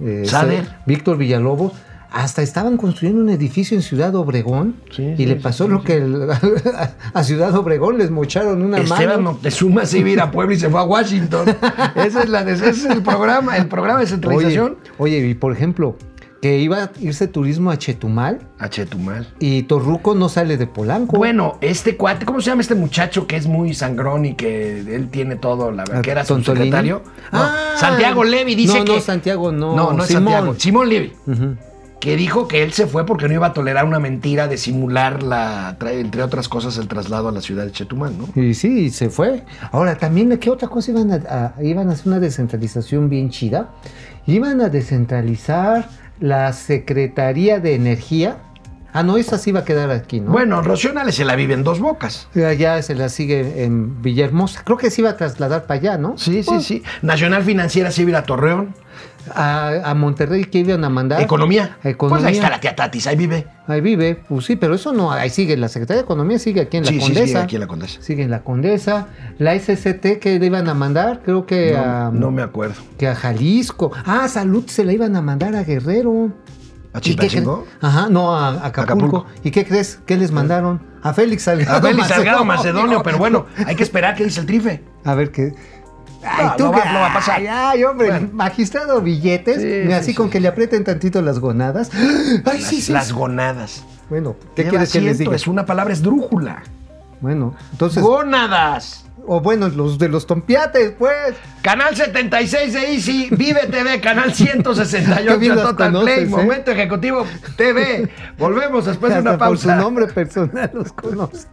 [0.00, 0.66] Eh, Sader.
[0.86, 1.72] Víctor Villalobos.
[2.16, 5.80] Hasta estaban construyendo un edificio en Ciudad Obregón Sí, y sí, le pasó sí, lo
[5.80, 5.86] sí.
[5.86, 6.28] que el-
[7.14, 9.32] a Ciudad Obregón les mocharon una Esteban mano.
[9.32, 11.48] Moctezuma se iba a ir a Puebla y se fue a Washington.
[11.96, 14.76] ese, es la, ese es el programa, el programa de Oye, centralización.
[14.98, 15.96] oye, y por ejemplo,
[16.44, 19.26] que iba a irse turismo a Chetumal A Chetumal.
[19.38, 21.16] y Torruco no sale de Polanco.
[21.16, 25.08] Bueno, este cuate, ¿cómo se llama este muchacho que es muy sangrón y que él
[25.08, 27.02] tiene todo, la verdad, que era su secretario?
[27.32, 27.76] No, Ah.
[27.78, 28.92] Santiago Levi dice No, que...
[28.96, 30.24] no, Santiago, no, No, no es Simón.
[30.34, 30.54] Santiago.
[30.58, 31.12] Simón Levi.
[31.98, 35.22] Que dijo que él se fue porque no iba a tolerar una mentira de simular
[35.22, 38.28] la, entre otras cosas, el traslado a la ciudad de Chetumal, ¿no?
[38.42, 39.44] Y sí, se fue.
[39.72, 43.70] Ahora, también, ¿qué otra cosa iban a, a- iban a hacer una descentralización bien chida?
[44.26, 45.88] Iban a descentralizar
[46.20, 48.38] la Secretaría de Energía.
[48.92, 50.30] Ah, no, esa sí va a quedar aquí, ¿no?
[50.30, 52.28] Bueno, Rocío Nales se la vive en dos bocas.
[52.34, 54.62] Ya se la sigue en Villahermosa.
[54.64, 56.16] Creo que se iba a trasladar para allá, ¿no?
[56.16, 56.82] Sí, sí, Pues, sí.
[57.02, 58.72] Nacional Financiera se iba a Torreón.
[59.34, 61.20] A, a Monterrey que iban a mandar.
[61.22, 61.78] Economía.
[61.84, 62.18] Economía.
[62.20, 63.46] Pues ahí está la tía Tatis, ahí vive.
[63.66, 66.76] Ahí vive, pues sí, pero eso no, ahí sigue, la Secretaría de Economía sigue aquí
[66.76, 67.26] en la sí, Condesa.
[67.26, 68.02] sí, aquí en la Condesa.
[68.02, 69.06] Sigue en la Condesa.
[69.38, 72.74] La SCT que le iban a mandar, creo que a, No, no me acuerdo.
[72.98, 73.90] que a Jalisco.
[74.04, 76.30] Ah, Salud se la iban a mandar a Guerrero.
[76.92, 77.66] ¿A ¿Y qué Chilpancingo?
[77.80, 78.82] Ajá, no, a, a Acapulco.
[78.82, 79.26] Acapulco.
[79.42, 79.98] ¿Y qué crees?
[80.06, 80.80] ¿Qué les mandaron?
[81.02, 81.78] A Félix Salgado.
[81.78, 84.82] A Félix Salgado Macedonio, pero bueno, hay que esperar qué dice el trife.
[85.04, 85.54] A ver qué.
[86.24, 87.40] No, no va- qué- no va a pasar.
[87.40, 88.28] Ay, ay, hombre, Bueno.
[88.32, 90.14] magistrado billetes, Sí, así sí.
[90.14, 91.90] con que le aprieten tantito las gonadas.
[91.94, 92.92] Ay, Las, sí, sí.
[92.92, 93.84] las gonadas.
[94.10, 95.36] Bueno, ¿qué Lleva quieres que les asiento, diga?
[95.36, 96.62] Es una palabra esdrújula.
[97.20, 98.02] Bueno, entonces.
[98.02, 99.00] Gónadas.
[99.26, 101.34] O bueno, los de los tompiates, pues.
[101.62, 106.28] Canal 76 de Easy, Vive TV, Canal Qué 168 bien las Total conoces, Play, ¿eh?
[106.28, 108.10] Momento Ejecutivo TV.
[108.36, 109.76] Volvemos después de una por su pausa.
[109.76, 111.48] nombre personal los conoces.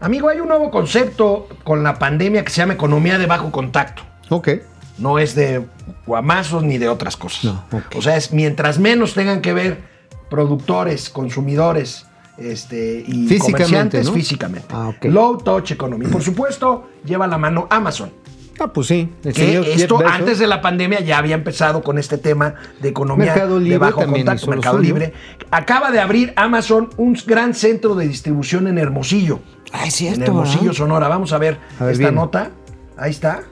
[0.00, 4.02] Amigo, hay un nuevo concepto con la pandemia que se llama economía de bajo contacto.
[4.28, 4.48] Ok.
[4.98, 5.66] No es de
[6.06, 7.44] guamazos ni de otras cosas.
[7.44, 7.64] No.
[7.94, 9.80] O sea, es mientras menos tengan que ver
[10.30, 12.06] productores, consumidores
[12.38, 14.12] este, y Físicamente, comerciantes ¿no?
[14.12, 14.68] físicamente.
[14.70, 15.04] Ah, ok.
[15.06, 16.06] Low touch economy.
[16.06, 18.10] Por supuesto, lleva la mano Amazon.
[18.58, 19.12] Ah, pues sí.
[19.22, 20.12] El Que señor esto Bezos.
[20.12, 23.78] antes de la pandemia ya había empezado con este tema de economía Mercado de Libre
[23.78, 24.78] bajo contacto, Mercado.
[24.78, 25.12] Libre.
[25.50, 29.40] Acaba de abrir Amazon un gran centro de distribución en Hermosillo.
[29.72, 30.24] Ah, es en cierto.
[30.24, 30.74] Hermosillo, ¿verdad?
[30.74, 31.08] Sonora.
[31.08, 32.50] Vamos a ver, A ver, esta nota.
[32.96, 33.42] Ahí está.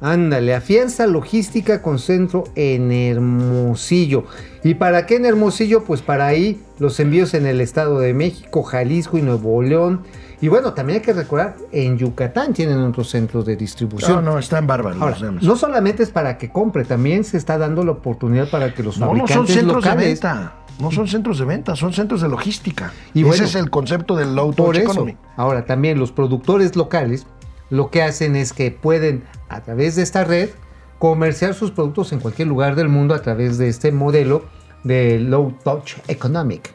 [0.00, 4.24] Ándale, afianza logística con centro en Hermosillo.
[4.64, 5.84] ¿Y para qué en Hermosillo?
[5.84, 10.02] Pues para ahí los envíos en el Estado de México, Jalisco y Nuevo León.
[10.40, 14.24] Y bueno, también hay que recordar, en Yucatán tienen otros centros de distribución.
[14.24, 15.02] No, no, están bárbaros.
[15.02, 18.82] Ahora, no solamente es para que compre, también se está dando la oportunidad para que
[18.82, 20.54] los No, no son centros de venta.
[20.78, 22.90] No son centros de venta, son centros de logística.
[23.12, 25.14] Y Ese bueno, es el concepto del low touch economy.
[25.36, 27.26] ahora también los productores locales
[27.70, 30.50] lo que hacen es que pueden a través de esta red
[30.98, 34.44] comerciar sus productos en cualquier lugar del mundo a través de este modelo
[34.84, 36.74] de low touch economic.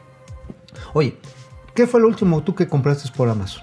[0.94, 1.16] Oye,
[1.74, 3.62] ¿qué fue lo último tú que compraste por Amazon?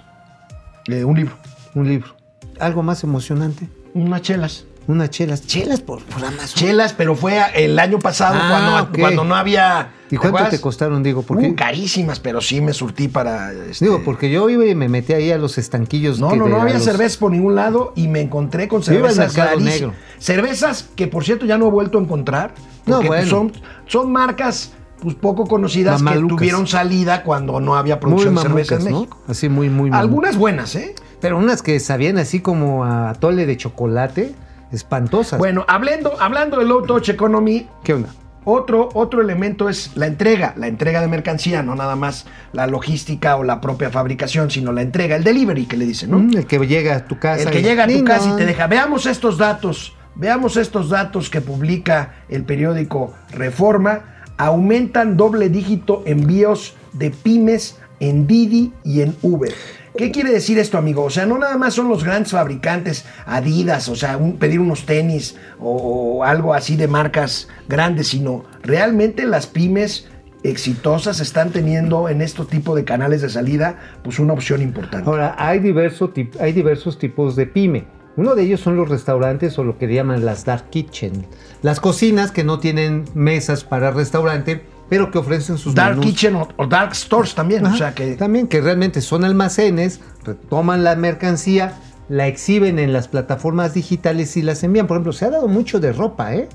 [0.86, 1.34] Eh, un libro,
[1.74, 2.14] Un libro.
[2.60, 3.68] ¿Algo más emocionante?
[3.94, 4.66] unas chelas.
[4.86, 5.46] Unas chelas.
[5.46, 6.54] Chelas por, por Amazon.
[6.54, 8.98] Chelas, pero fue el año pasado Ah, cuando, ok.
[9.00, 9.92] cuando no había.
[10.10, 11.22] ¿Y cuánto te costaron, digo?
[11.22, 13.52] Porque, Uh, carísimas, pero sí me surtí para.
[13.52, 16.20] este, digo, porque yo iba y me metí ahí a los estanquillos.
[16.20, 18.92] No, que no, no había los- cervezas por ningún lado y me encontré con Yo
[18.92, 19.92] iba cervezas negro.
[20.18, 22.54] Cervezas que, por cierto, ya no he vuelto a encontrar.
[22.86, 23.26] No, pues, bueno.
[23.30, 23.52] son,
[23.86, 28.84] son marcas pues, poco conocidas que tuvieron salida cuando no había producción de cerveza en
[28.84, 29.00] mamucas, ¿no?
[29.00, 29.18] México.
[29.28, 30.00] Así muy, muy mamucas.
[30.00, 30.94] Algunas buenas, ¿eh?
[31.20, 34.34] Pero unas que sabían así como a tole de chocolate,
[34.72, 35.38] espantosas.
[35.38, 38.08] Bueno, hablando, hablando de low touch economy, ¿qué onda?
[38.44, 43.36] otro, otro elemento es la entrega, la entrega de mercancía, no nada más la logística
[43.36, 46.18] o la propia fabricación, sino la entrega, el delivery que le dicen, ¿no?
[46.18, 47.44] Mm, el que llega a tu casa.
[47.44, 48.66] El que y- llega a tu casa y te deja.
[48.66, 49.94] Veamos estos datos.
[50.16, 54.00] Veamos estos datos que publica el periódico Reforma.
[54.36, 59.52] Aumentan doble dígito envíos de pymes en Didi y en Uber.
[59.96, 61.04] ¿Qué quiere decir esto, amigo?
[61.04, 65.36] O sea, no nada más son los grandes fabricantes, Adidas, o sea, pedir unos tenis
[65.60, 70.08] o, algo así de marcas grandes, sino realmente las pymes
[70.42, 75.08] exitosas están teniendo en estos tipos de canales de salida, pues una opción importante.
[75.08, 77.86] Ahora, hay, diverso hay diversos tipos de pyme.
[78.16, 81.24] Uno de ellos son los restaurantes o lo que llaman las dark kitchen.
[81.62, 84.62] Las cocinas que no tienen mesas para restaurante,
[84.94, 86.06] pero que ofrecen sus Dark menús.
[86.06, 90.00] Kitchen o, o Dark Stores también, Ajá, o sea que También que realmente son almacenes,
[90.24, 91.74] retoman la mercancía,
[92.08, 94.86] la exhiben en las plataformas digitales y las envían.
[94.86, 96.48] Por ejemplo, se ha dado mucho de ropa, ¿eh?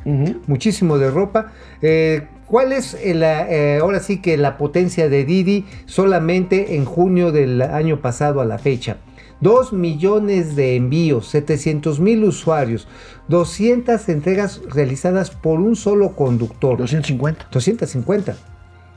[0.48, 1.52] Muchísimo de ropa.
[1.82, 7.34] Eh, ¿Cuál es el, eh, ahora sí que la potencia de Didi solamente en junio
[7.34, 8.98] del año pasado a la fecha?
[9.42, 12.88] 2 millones de envíos, 700 mil usuarios,
[13.28, 16.78] 200 entregas realizadas por un solo conductor.
[16.78, 17.48] 250.
[17.52, 18.36] 250.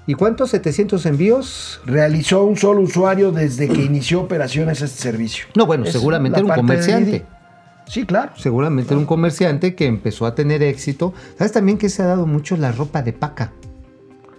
[0.07, 1.81] ¿Y cuántos 700 envíos?
[1.87, 5.47] Realizó un solo usuario desde que inició operaciones este servicio.
[5.55, 7.25] No, bueno, Es seguramente era un comerciante.
[7.87, 8.33] Sí, claro.
[8.37, 11.15] Seguramente era un comerciante que empezó a tener éxito.
[11.39, 13.53] ¿Sabes también que se ha dado mucho la ropa de paca?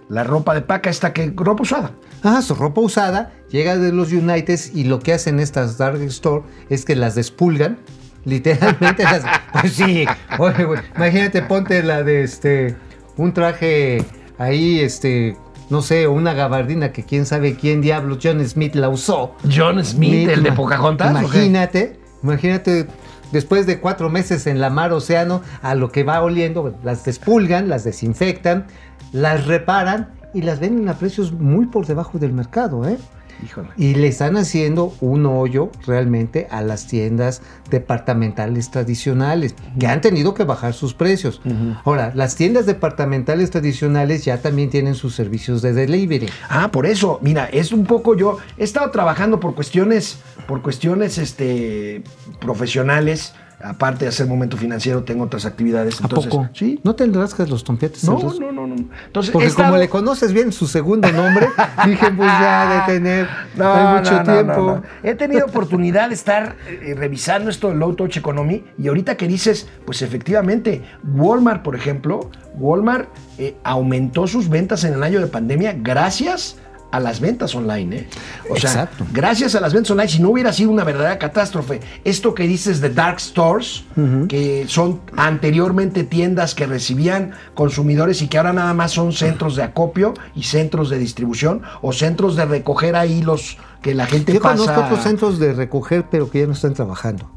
[0.08, 1.92] La ropa de paca esta que ropa usada.
[2.22, 6.42] Ah, su ropa usada llega de los Uniteds y lo que hacen estas Dark Store
[6.68, 7.78] es que las despulgan.
[8.24, 9.22] Literalmente las.
[9.52, 10.06] Pues sí.
[10.38, 12.76] Oye, güey, imagínate, ponte la de este.
[13.16, 14.04] Un traje
[14.38, 15.36] ahí, este.
[15.70, 19.34] No sé, una gabardina que quién sabe quién diablos John Smith la usó.
[19.54, 21.10] John Smith, el de Pocahontas.
[21.10, 22.86] Imagínate, imagínate,
[23.32, 27.68] después de cuatro meses en la mar océano, a lo que va oliendo, las despulgan,
[27.68, 28.66] las desinfectan,
[29.14, 32.98] las reparan y las venden a precios muy por debajo del mercado, ¿eh?
[33.44, 33.68] Híjole.
[33.76, 40.34] Y le están haciendo un hoyo realmente a las tiendas departamentales tradicionales, que han tenido
[40.34, 41.40] que bajar sus precios.
[41.84, 46.28] Ahora, las tiendas departamentales tradicionales ya también tienen sus servicios de delivery.
[46.48, 51.18] Ah, por eso, mira, es un poco yo he estado trabajando por cuestiones por cuestiones
[51.18, 52.02] este
[52.40, 56.48] profesionales, aparte de hacer momento financiero, tengo otras actividades, ¿A entonces, poco?
[56.52, 56.80] sí.
[56.82, 58.04] ¿No te rascas los tompiates?
[58.04, 58.74] No, los- no, no, no.
[59.06, 61.46] Entonces, Porque estado- como le conoces bien su segundo nombre,
[61.86, 64.82] dije, pues ya de tener No, hay mucho no, no, tiempo.
[65.02, 69.28] He tenido oportunidad de estar eh, revisando esto del low touch economy y ahorita que
[69.28, 70.82] dices, pues efectivamente,
[71.14, 76.73] Walmart, por ejemplo, Walmart eh, aumentó sus ventas en el año de pandemia gracias a
[77.00, 77.96] las ventas online.
[77.96, 78.08] ¿eh?
[78.50, 79.06] O sea, Exacto.
[79.12, 82.80] gracias a las ventas online, si no hubiera sido una verdadera catástrofe, esto que dices
[82.80, 83.84] de dark stores,
[84.28, 89.62] que son anteriormente tiendas que recibían consumidores y que ahora nada más son centros de
[89.62, 94.40] acopio y centros de distribución o centros de recoger ahí los que la gente Yo
[94.40, 94.56] pasa.
[94.56, 97.30] conozco otros centros de recoger, pero que ya no están trabajando.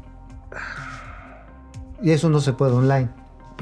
[2.02, 3.08] Y eso no se puede online.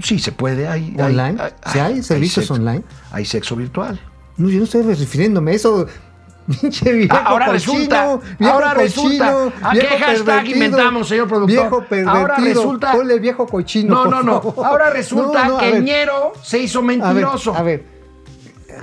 [0.02, 0.68] Sí, se puede.
[0.68, 1.38] Hay, hay- ¿Online?
[1.72, 2.82] ¿Sí hay servicios sexo- online?
[3.12, 3.98] Hay sexo virtual.
[4.36, 5.86] No, yo no estoy refiriéndome a eso.
[6.60, 9.32] Pinche viejo Ah, ahora cochino, resulta, viejo ahora resulta.
[9.32, 11.56] cochino, ¿A qué viejo hashtag pervertido, inventamos, señor productor?
[11.56, 12.10] Viejo pervertido.
[12.10, 13.94] Ahora resulta- Ponle viejo cochino.
[13.94, 14.40] No, no, no.
[14.42, 14.64] favor.
[14.66, 17.52] Ahora resulta No, que ver, Ñero se hizo A ver, mentiroso.
[17.56, 17.84] a ver,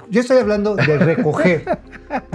[0.10, 1.80] yo estoy hablando de recoger.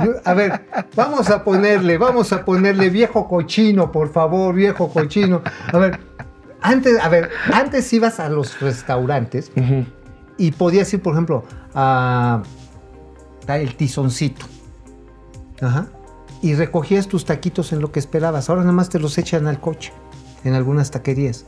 [0.02, 0.62] Yo- a ver,
[0.96, 5.42] vamos a ponerle, vamos a ponerle viejo cochino, por favor, viejo cochino.
[5.70, 6.00] A ver,
[6.62, 9.52] antes, a ver, antes ibas a los restaurantes
[10.38, 12.42] y podías ir, por ejemplo, a,
[13.56, 14.46] el tizoncito.
[15.60, 15.88] Ajá.
[16.42, 18.48] Y recogías tus taquitos en lo que esperabas.
[18.50, 19.92] Ahora nada más te los echan al coche
[20.44, 21.46] en algunas taquerías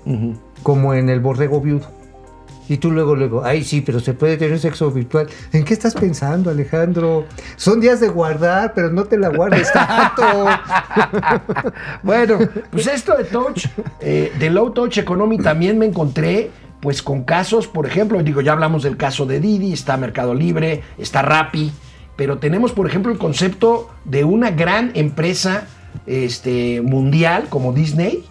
[0.62, 1.86] como en el borrego viudo.
[2.68, 5.26] Y tú luego, luego, ay, sí, pero se puede tener sexo virtual.
[5.52, 7.26] ¿En qué estás pensando, Alejandro?
[7.56, 10.22] Son días de guardar, pero no te la guardes tanto.
[12.02, 12.38] Bueno,
[12.70, 13.66] pues esto de touch,
[14.00, 18.52] eh, de low touch economy también me encontré pues con casos, por ejemplo, digo, ya
[18.52, 21.70] hablamos del caso de Didi, está Mercado Libre, está Rappi,
[22.20, 25.66] pero tenemos, por ejemplo, el concepto de una gran empresa
[26.06, 28.26] este, mundial como Disney,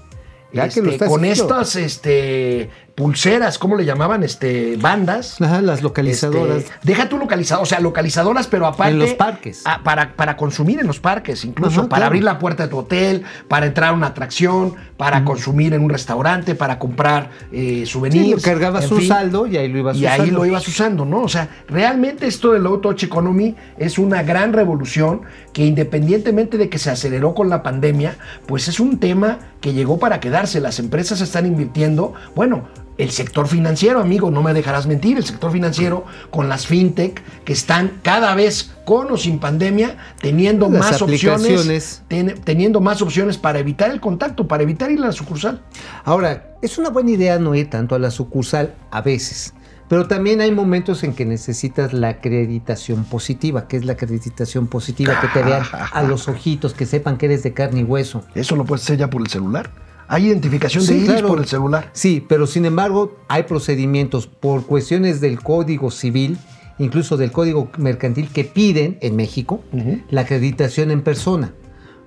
[0.54, 2.70] Ya que lo este, con estas este,
[3.00, 4.24] pulseras, ¿cómo le llamaban?
[4.24, 5.40] Este, bandas.
[5.42, 6.58] Ajá, las localizadoras.
[6.58, 8.92] Este, deja tu localizador, o sea, localizadoras, pero aparte.
[8.92, 9.64] En los parques.
[9.86, 12.08] para, para consumir en los parques, incluso, Ajá, para claro.
[12.08, 15.90] abrir la puerta de tu hotel, para entrar a una atracción, para consumir en un
[15.90, 18.32] restaurante, para comprar eh, Sí, souvenirs.
[18.32, 19.08] lo cargabas fin.
[19.08, 20.38] saldo y ahí lo ibas Y ahí usando.
[20.40, 21.22] lo ibas usando, ¿no?
[21.22, 25.22] O sea, realmente esto del low touch economy es una gran revolución
[25.54, 30.00] que independientemente de que se aceleró con la pandemia, pues es un tema que llegó
[30.00, 30.60] para quedarse.
[30.60, 32.68] Las empresas están invirtiendo, bueno,
[33.00, 37.54] el sector financiero, amigo, no me dejarás mentir, el sector financiero con las fintech que
[37.54, 43.38] están cada vez con o sin pandemia teniendo Las más opciones, ten- teniendo más opciones
[43.38, 45.62] para evitar el contacto, para evitar ir a la sucursal.
[46.04, 49.54] Ahora, es una buena idea no ir tanto a la sucursal a veces,
[49.88, 55.20] pero también hay momentos en que necesitas la acreditación positiva, que es la acreditación positiva
[55.22, 58.24] que te vean a los ojitos, que sepan que eres de carne y hueso.
[58.36, 59.72] Eso lo puedes hacer ya por el celular.
[60.12, 61.28] Hay identificación de iris claro.
[61.28, 61.92] por el celular.
[61.94, 66.40] Sí, pero sin embargo hay procedimientos por cuestiones del Código Civil,
[66.80, 70.02] incluso del Código Mercantil, que piden en México Ujú.
[70.10, 71.54] la acreditación en persona.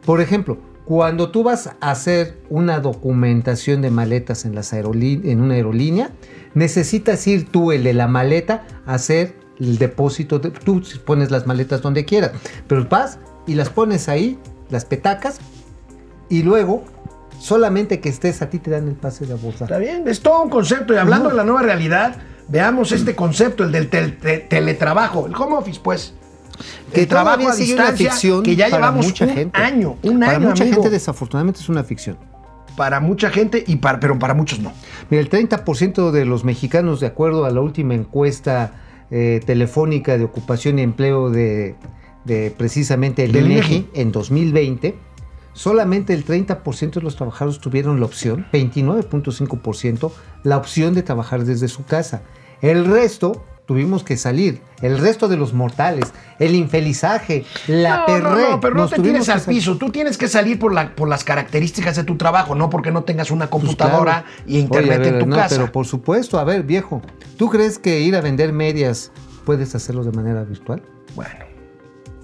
[0.05, 5.55] Por ejemplo, cuando tú vas a hacer una documentación de maletas en, las en una
[5.55, 6.11] aerolínea,
[6.55, 10.41] necesitas ir tú, el de la maleta, a hacer el depósito.
[10.41, 12.33] De, tú pones las maletas donde quieras,
[12.67, 14.39] pero vas y las pones ahí,
[14.71, 15.39] las petacas,
[16.29, 16.85] y luego
[17.43, 19.63] Solamente que estés, a ti te dan el pase de abordar.
[19.65, 20.95] Está bien, es todo un concepto.
[20.95, 22.17] Y hablando de la nueva realidad,
[22.47, 26.15] veamos este concepto, el del tel- te- teletrabajo, el home office, pues.
[26.95, 29.59] Que trabajo a distancia, ficción que ya llevamos mucha un gente.
[29.61, 30.77] año, un Para año, mucha amigo.
[30.83, 32.17] gente, desafortunadamente, es una ficción.
[32.77, 34.73] Para mucha gente, y para, pero para muchos no.
[35.11, 38.73] Mira, el 30% de los mexicanos, de acuerdo a la última encuesta
[39.11, 41.75] eh, telefónica de ocupación y empleo de,
[42.25, 43.89] de precisamente el INEGI INEGI.
[43.95, 44.95] en 2020,
[45.53, 51.69] solamente el 30% de los trabajadores tuvieron la opción, 29.5%, la opción de trabajar desde
[51.69, 52.23] su casa.
[52.61, 54.61] El resto tuvimos que salir.
[54.81, 58.23] El resto de los mortales, el infelizaje, la no, perré.
[58.23, 59.79] no, no, pero no te tienes al piso.
[59.79, 63.05] Tú tienes que salir por, la, por las características de tu trabajo, no porque no
[63.05, 64.27] tengas una Pues computadora claro.
[64.47, 65.57] y internet Oye, a ver, en tu no, casa.
[65.57, 67.03] Pero por supuesto, a ver, viejo,
[67.37, 69.13] ¿tú crees que ir a vender medias
[69.45, 70.83] puedes hacerlo de manera virtual?
[71.15, 71.52] Bueno.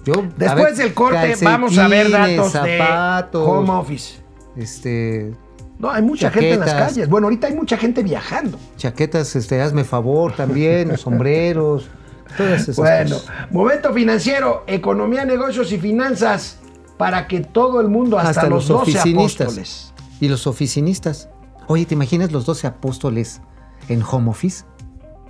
[0.05, 4.15] Yo, Después ver, del corte vamos a ver datos zapatos, de home office.
[4.55, 5.33] este,
[5.77, 7.07] No, hay mucha gente en las calles.
[7.09, 8.57] Bueno, ahorita hay mucha gente viajando.
[8.77, 11.89] chaquetas, este, hazme favor también, sombreros,
[12.37, 13.51] todas esas Bueno, cosas.
[13.51, 16.57] momento financiero, economía, negocios y finanzas
[16.97, 19.41] para que todo el mundo, hasta, Hasta los, los 12 oficinistas.
[19.47, 19.93] apóstoles.
[20.19, 21.29] Y los oficinistas.
[21.67, 23.41] Oye, ¿te imaginas los 12 apóstoles
[23.89, 24.63] en home office?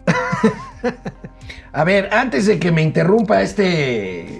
[1.72, 4.39] A ver, antes de que me interrumpa este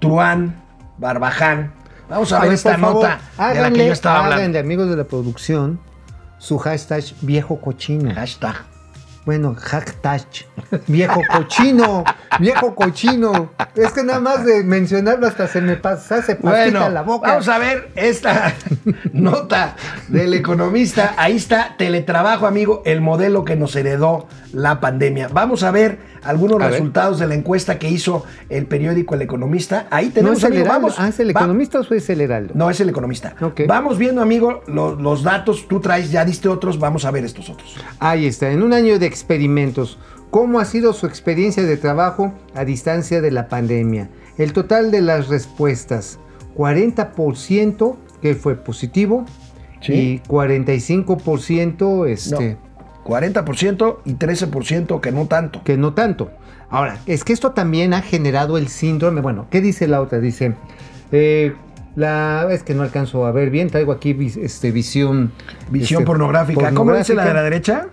[0.00, 0.62] Truán,
[0.98, 1.72] Barbaján,
[2.08, 3.18] vamos a, ver ver, esta favor, nota
[3.54, 4.36] de la que háganle- yo estaba hablando.
[4.42, 5.80] háganle, amigos de la producción,
[6.38, 8.14] su hashtag viejo cochino.
[8.14, 8.54] Hashtag.
[9.24, 10.22] Bueno, hashtag
[10.86, 12.04] viejo cochino,
[12.38, 13.50] viejo cochino.
[13.74, 17.30] Es que nada más de mencionarlo hasta se me pasa, se Bueno, la boca.
[17.30, 18.54] vamos a ver esta
[19.12, 19.74] nota
[20.06, 21.14] del economista.
[21.16, 25.26] Ahí está, teletrabajo, amigo, el modelo que nos heredó la pandemia.
[25.26, 25.98] Vamos a ver
[26.28, 26.72] algunos A ver.
[26.72, 29.86] resultados de la encuesta que hizo el periódico El Economista.
[29.90, 30.82] Ahí ¿No tenemos, es el amigo, Heraldo?
[30.88, 30.96] vamos.
[30.98, 32.52] Ah, ¿es el va- economista o es el Heraldo?
[32.56, 33.34] No, es el economista.
[33.66, 35.66] Vamos viendo, amigo, lo- los datos.
[35.68, 37.76] Tú traes, ya diste otros, vamos a ver estos otros.
[37.98, 39.98] Ahí está, en un año de experimentos,
[40.30, 44.08] ¿cómo ha sido su experiencia de trabajo a distancia de la pandemia?
[44.38, 46.18] El total de las respuestas,
[46.56, 49.24] 40% que fue positivo
[49.80, 49.92] Sí.
[49.92, 52.56] y 45% este,
[53.06, 55.62] 40% y 13% que no tanto.
[55.62, 56.30] que no tanto.
[56.68, 59.20] Ahora, es que esto también ha generado el síndrome.
[59.20, 60.18] Bueno, ¿qué dice la otra?
[60.18, 60.54] Dice,
[61.12, 61.54] eh,
[61.94, 65.30] la es que no alcanzo a ver bien, traigo aquí vis- este, visión.
[65.70, 66.72] Visión este, pornográfica.
[66.74, 67.42] ¿Cómo dice la de la pornográfica.
[67.42, 67.86] derecha?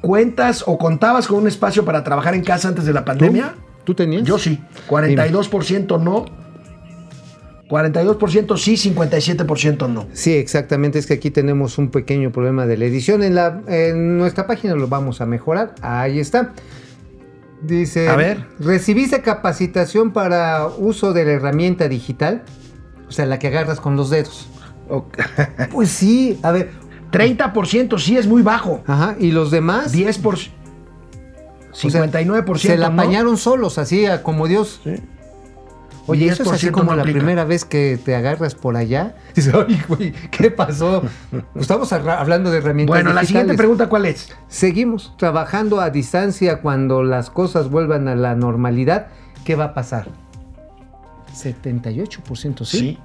[0.00, 3.54] ¿Cuentas o contabas con un espacio para trabajar en casa antes de la pandemia?
[3.84, 4.22] ¿Tú tenías?
[4.24, 4.58] Yo sí.
[4.88, 6.24] 42% no.
[7.70, 10.06] 42% sí, 57% no.
[10.12, 10.98] Sí, exactamente.
[10.98, 13.22] Es que aquí tenemos un pequeño problema de la edición.
[13.22, 15.76] En, la, en nuestra página lo vamos a mejorar.
[15.80, 16.52] Ahí está.
[17.62, 18.44] Dice, A ver.
[18.58, 22.42] ¿recibiste capacitación para uso de la herramienta digital?
[23.08, 24.48] O sea, la que agarras con los dedos.
[25.70, 26.70] Pues sí, a ver.
[27.12, 28.82] 30% sí es muy bajo.
[28.86, 29.94] Ajá, ¿y los demás?
[29.94, 30.48] 10%.
[31.72, 32.94] O sea, 59% Se la no.
[33.00, 34.80] apañaron solos, así como Dios.
[34.82, 34.94] Sí.
[36.10, 37.18] Oye, eso es así 10% como no la aplica.
[37.18, 39.14] primera vez que te agarras por allá.
[39.34, 41.02] Dices, ay, güey, ¿qué pasó?
[41.54, 44.28] Estamos arra- hablando de herramientas Bueno, la siguiente pregunta, ¿cuál es?
[44.48, 49.08] Seguimos trabajando a distancia cuando las cosas vuelvan a la normalidad.
[49.44, 50.08] ¿Qué va a pasar?
[51.34, 52.98] 78% sí.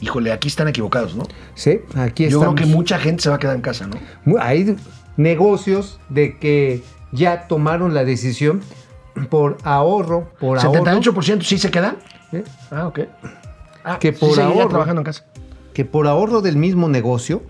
[0.00, 1.24] Híjole, aquí están equivocados, ¿no?
[1.54, 2.56] Sí, aquí Yo estamos.
[2.56, 3.96] creo que mucha gente se va a quedar en casa, ¿no?
[4.40, 4.76] Hay
[5.16, 6.82] negocios de que
[7.12, 8.62] ya tomaron la decisión
[9.28, 11.96] por ahorro, por ahorro, ¿78% sí se quedan?
[12.32, 12.44] ¿eh?
[12.70, 13.00] Ah, ok.
[13.84, 14.68] Ah, Que por ahorro.
[14.68, 15.24] trabajando en casa.
[15.74, 17.42] que por ahorro del mismo negocio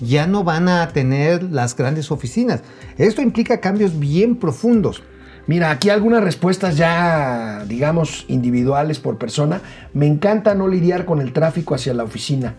[0.00, 2.62] ya no van a tener las grandes oficinas.
[2.98, 5.02] Esto implica cambios bien profundos.
[5.46, 9.60] Mira, aquí algunas respuestas ya, digamos, individuales por persona.
[9.92, 12.54] Me encanta no lidiar con el tráfico hacia la oficina.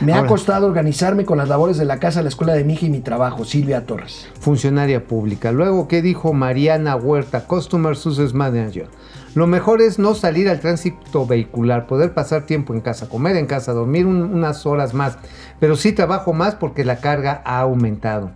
[0.00, 2.86] Me ha costado organizarme con las labores de la casa, la escuela de mi hija
[2.86, 3.44] y mi trabajo.
[3.44, 4.28] Silvia Torres.
[4.40, 5.52] funcionaria pública.
[5.52, 8.88] Luego, ¿qué dijo Mariana Huerta, Customer Success Manager?
[9.34, 13.46] Lo mejor es no salir al tránsito vehicular, poder pasar tiempo en casa, comer en
[13.46, 15.18] casa, dormir un- unas horas más,
[15.60, 18.32] pero sí trabajo más porque la carga ha aumentado.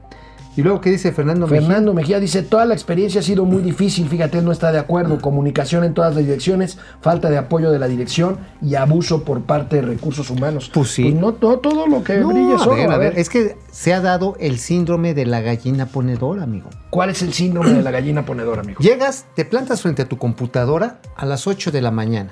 [0.57, 1.67] Y luego, ¿qué dice Fernando Mejía?
[1.67, 4.79] Fernando Mejía dice, toda la experiencia ha sido muy difícil, fíjate, él no está de
[4.79, 9.43] acuerdo, comunicación en todas las direcciones, falta de apoyo de la dirección y abuso por
[9.43, 10.71] parte de recursos humanos.
[10.73, 11.13] Pues sí.
[11.13, 13.19] no, no todo lo que No, brille es a oro, ver, a ver.
[13.19, 16.71] es que se ha dado el síndrome de la gallina ponedora, amigo.
[16.91, 18.79] ¿Cuál es el síndrome de la gallina ponedora, amigo?
[18.81, 22.31] Llegas, te plantas frente a tu computadora a las 8 de la mañana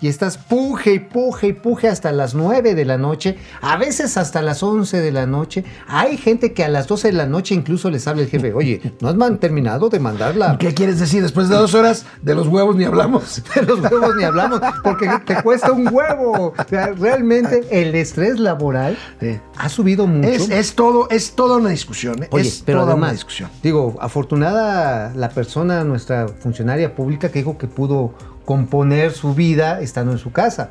[0.00, 4.16] y estás puje y puje y puje hasta las 9 de la noche, a veces
[4.16, 5.64] hasta las 11 de la noche.
[5.88, 8.80] Hay gente que a las 12 de la noche incluso les habla el jefe, oye,
[9.00, 10.58] no has terminado de mandar la...
[10.58, 11.22] ¿Qué quieres decir?
[11.22, 13.42] Después de dos horas, de los huevos ni hablamos.
[13.54, 16.52] De los huevos ni hablamos, porque te cuesta un huevo.
[16.56, 19.38] O sea, realmente el estrés laboral Sí.
[19.56, 20.28] ha subido mucho.
[20.28, 22.22] Es, es todo, es toda una discusión.
[22.22, 22.28] ¿eh?
[22.30, 23.50] Oye, es pero toda además, una discusión.
[23.62, 28.14] digo, afortunada la persona, nuestra funcionaria pública, que dijo que pudo
[28.46, 30.70] componer su vida estando en su casa.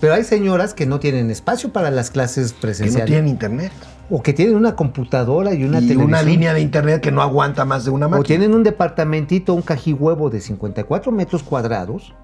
[0.00, 3.02] Pero hay señoras que no tienen espacio para las clases Que presenciales.
[3.02, 3.72] no tienen internet.
[4.08, 6.04] O que tienen una computadora y una y televisión.
[6.08, 8.26] una línea de internet que no aguanta más de una O máquina.
[8.26, 12.14] tienen un departamentito, un cajihuevo de 54 metros cuadrados.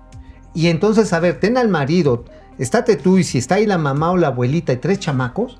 [0.55, 2.25] Y entonces, a ver, ten al marido,
[2.59, 5.59] estate tú y si está ahí la mamá o la abuelita y tres chamacos,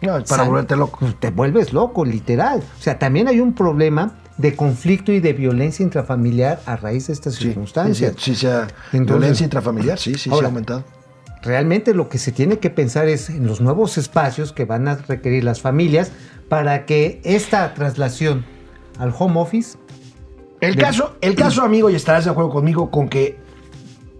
[0.00, 0.98] No, para volverte loco.
[1.00, 2.62] pues te vuelves loco, literal.
[2.78, 7.12] O sea, también hay un problema de conflicto y de violencia intrafamiliar a raíz de
[7.12, 8.14] estas Sí, circunstancias.
[8.16, 10.84] Sí, sí, sea Entonces- violencia intrafamiliar, sí, sí, ha aumentado.
[11.42, 14.96] Realmente lo que se tiene que pensar es en los nuevos espacios que van a
[14.96, 16.10] requerir las familias
[16.48, 18.44] para que esta traslación
[18.98, 19.78] al home office
[20.60, 23.38] El de- caso, el caso, amigo, y estarás de acuerdo conmigo con que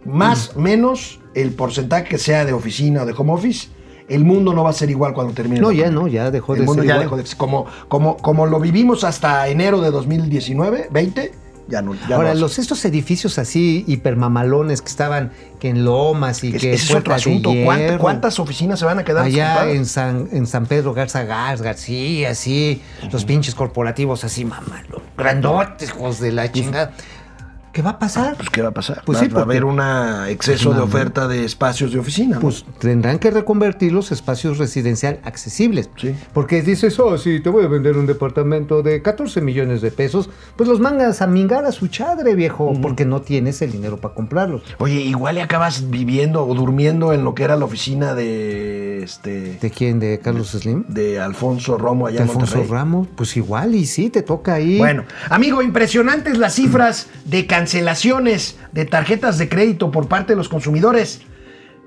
[0.05, 3.69] más menos el porcentaje que sea de oficina o de home office,
[4.09, 5.61] el mundo no va a ser igual cuando termine.
[5.61, 6.03] No, la ya pandemia.
[6.03, 7.05] no, ya dejó El de mundo ser ya igual.
[7.21, 7.37] dejó de.
[7.37, 11.33] Como, como, como lo vivimos hasta enero de 2019, 20,
[11.69, 11.95] ya no.
[12.09, 16.61] Ya Ahora, no los estos edificios así hipermamalones que estaban que en Lomas y Es-
[16.63, 17.51] que ese es otro asunto.
[17.65, 21.25] ¿Cuánta- Hierro, ¿Cuántas oficinas se van a quedar allá en San, en San Pedro Garza
[21.25, 22.81] Gar- García, así,
[23.13, 26.93] los pinches corporativos así, mamá, los grandotes, hijos de la chingada.
[27.73, 28.37] ¿Qué va a pasar?
[28.37, 29.03] Pues, ¿qué va a pasar?
[29.05, 29.81] Pues va, sí, va a haber un
[30.29, 32.37] exceso de oferta de espacios de oficina.
[32.37, 32.41] ¿no?
[32.41, 35.91] Pues tendrán que reconvertir los espacios residencial accesibles.
[35.97, 36.15] Sí.
[36.33, 40.31] Porque dices, oh, sí, te voy a vender un departamento de 14 millones de pesos,
[40.57, 44.15] pues los mangas a mingar a su chadre, viejo, porque no tienes el dinero para
[44.15, 44.63] comprarlos.
[44.79, 49.59] Oye, igual y acabas viviendo o durmiendo en lo que era la oficina de este
[49.61, 50.01] ¿De quién?
[50.01, 50.85] ¿De Carlos Slim?
[50.89, 52.65] de Alfonso Romo allá ¿De en Alfonso.
[52.69, 53.09] Ramos?
[53.15, 54.79] Pues igual, y sí, te toca ahí.
[54.79, 60.49] Bueno, amigo, impresionantes las cifras de cancelaciones de tarjetas de crédito por parte de los
[60.49, 61.23] consumidores.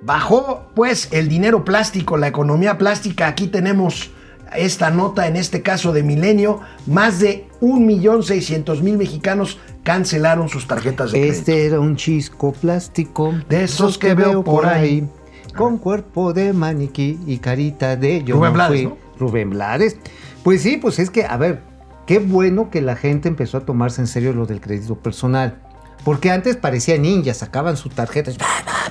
[0.04, 3.28] Bajó pues el dinero plástico, la economía plástica.
[3.28, 4.12] Aquí tenemos
[4.56, 11.20] esta nota, en este caso de Milenio, más de 1.600.000 mexicanos cancelaron sus tarjetas de
[11.20, 11.40] crédito.
[11.40, 13.34] Este era un chisco plástico.
[13.48, 15.08] De esos que veo por ahí.
[15.56, 18.36] Con cuerpo de maniquí y carita de yo.
[18.36, 18.88] Rubén no Blades, fui.
[18.88, 18.98] ¿no?
[19.20, 19.98] Rubén Blades.
[20.44, 21.62] Pues sí, pues es que, a ver,
[22.06, 25.62] qué bueno que la gente empezó a tomarse en serio lo del crédito personal.
[26.04, 28.32] Porque antes parecía ninja, sacaban su tarjeta,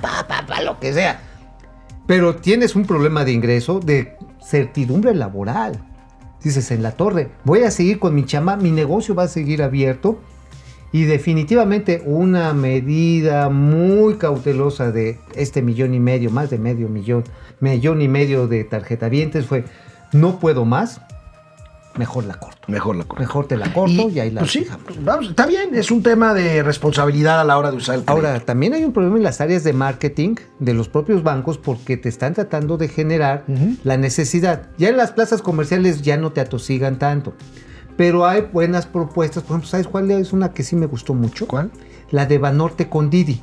[0.01, 1.21] pa, pa, pa, lo que sea.
[2.07, 5.85] Pero tienes un problema de ingreso, de certidumbre laboral.
[6.43, 9.63] Dices, en la torre, voy a seguir con mi chamba, mi negocio va a seguir
[9.63, 10.21] abierto.
[10.93, 17.25] Y definitivamente una medida muy cautelosa de este millón y medio, más de medio millón,
[17.61, 19.65] millón y medio de tarjetavientes fue,
[20.13, 21.01] no puedo más,
[21.97, 22.61] mejor la corto.
[22.67, 23.21] Mejor la correcta.
[23.21, 26.03] Mejor te la corto y, ahí la pues sí, pues vamos, está bien, es un
[26.03, 28.27] tema de responsabilidad a la hora de usar el crédito.
[28.27, 31.97] Ahora, también hay un problema en las áreas de marketing de los propios bancos porque
[31.97, 33.45] te están tratando de generar
[33.85, 34.71] la necesidad.
[34.79, 37.35] Ya en las plazas comerciales ya no te atosigan tanto.
[38.01, 39.43] Pero hay buenas propuestas.
[39.43, 41.47] Por ejemplo, ¿sabes cuál es una que sí me gustó mucho?
[41.47, 41.71] ¿Cuál?
[42.11, 43.43] La de Banorte con Didi.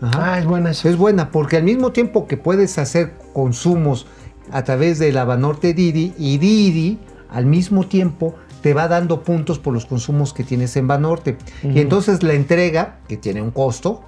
[0.00, 0.34] Ajá.
[0.34, 0.88] Ah, es buena esa.
[0.88, 4.06] Es buena porque al mismo tiempo que puedes hacer consumos
[4.52, 9.58] a través de la Banorte Didi y Didi al mismo tiempo te va dando puntos
[9.58, 11.36] por los consumos que tienes en Banorte.
[11.64, 14.04] Y entonces la entrega, que tiene un costo,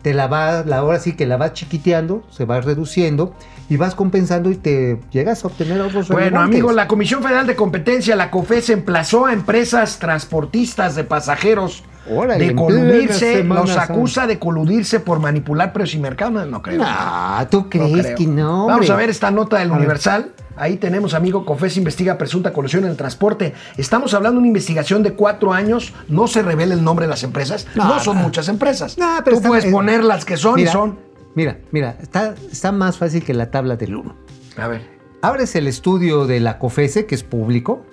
[0.00, 3.34] te la va, la ahora sí que la vas chiquiteando, se va reduciendo
[3.70, 6.54] y vas compensando y te llegas a obtener ahorros Bueno, relevantes.
[6.56, 12.48] amigo, la Comisión Federal de Competencia, la COFES, emplazó a empresas transportistas de pasajeros Órale,
[12.48, 16.32] de coludirse, los acusa de coludirse por manipular precios y mercado.
[16.32, 16.78] No, no creo.
[16.78, 18.66] No, ¿tú crees que no?
[18.66, 18.92] Vamos hombre?
[18.92, 19.70] a ver esta nota del.
[19.70, 20.32] Universal.
[20.56, 23.54] Ahí tenemos, amigo, COFES investiga presunta colusión en el transporte.
[23.78, 25.94] Estamos hablando de una investigación de cuatro años.
[26.08, 27.66] No se revela el nombre de las empresas.
[27.76, 28.98] No, No, son muchas empresas.
[28.98, 30.98] No, pero Tú puedes poner las que son mira, y son.
[31.34, 34.14] Mira, mira, está, está más fácil que la tabla del 1.
[34.56, 34.82] A ver.
[35.22, 37.84] Abres el estudio de la COFESE, que es público,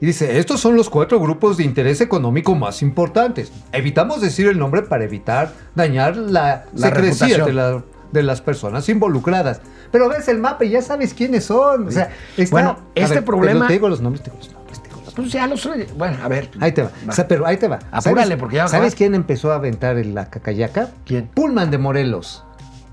[0.00, 3.52] y dice, estos son los cuatro grupos de interés económico más importantes.
[3.72, 8.88] Evitamos decir el nombre para evitar dañar la, La secrecía de, la- de las personas
[8.88, 9.60] involucradas.
[9.92, 11.88] Pero ves el mapa y ya sabes quiénes son.
[11.88, 14.78] O sea, está- Bueno, este ver, problema- Te, digo los nombres, te digo los nombres,
[14.82, 15.14] te digo los nombres.
[15.14, 15.86] Pues ya lo soy.
[15.96, 16.48] Bueno, a ver.
[16.60, 16.90] Ahí te va.
[17.08, 17.78] O sea, pero ahí te va.
[17.90, 20.90] Apúrale, ¿Sabes- porque ya va a ¿Sabes quién empezó a aventar el- la cacayaca?
[21.04, 21.28] ¿Quién?
[21.34, 22.44] Pullman de Morelos.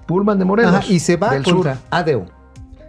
[0.10, 0.74] Pullman de Morelos.
[0.74, 1.84] Ajá, y se va del contra sur.
[1.92, 2.26] ADEO.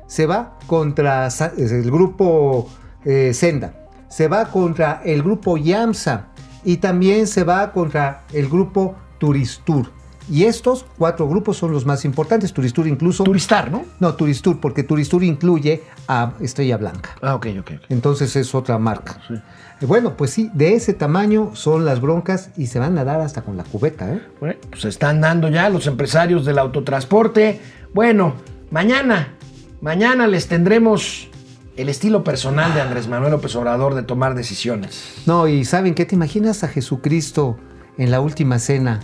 [0.07, 2.67] Se va contra el grupo
[3.05, 3.75] eh, Senda.
[4.09, 6.29] Se va contra el grupo YAMSA.
[6.65, 9.93] Y también se va contra el grupo Turistur.
[10.31, 12.55] Y estos cuatro grupos son los más importantes.
[12.55, 13.25] Turistur incluso...
[13.25, 13.85] Turistar, ¿no?
[13.99, 17.11] no, Turistur, porque Turistur incluye a Estrella Blanca.
[17.21, 17.71] Ah, ok, ok.
[17.77, 17.85] ok.
[17.91, 19.21] Entonces es otra marca.
[19.29, 19.43] Eh,
[19.83, 23.43] Bueno, pues sí, de ese tamaño son las broncas y se van a dar hasta
[23.43, 24.21] con la cubeta, ¿eh?
[24.39, 27.61] Bueno, pues están dando ya los empresarios del autotransporte.
[27.95, 28.35] Bueno,
[28.71, 29.35] mañana,
[29.81, 31.29] mañana les tendremos
[31.77, 35.15] el estilo personal de Andrés Manuel López Obrador de tomar decisiones.
[35.25, 36.05] No, y ¿saben qué?
[36.05, 37.57] ¿Te imaginas a Jesucristo
[37.97, 39.01] en la última cena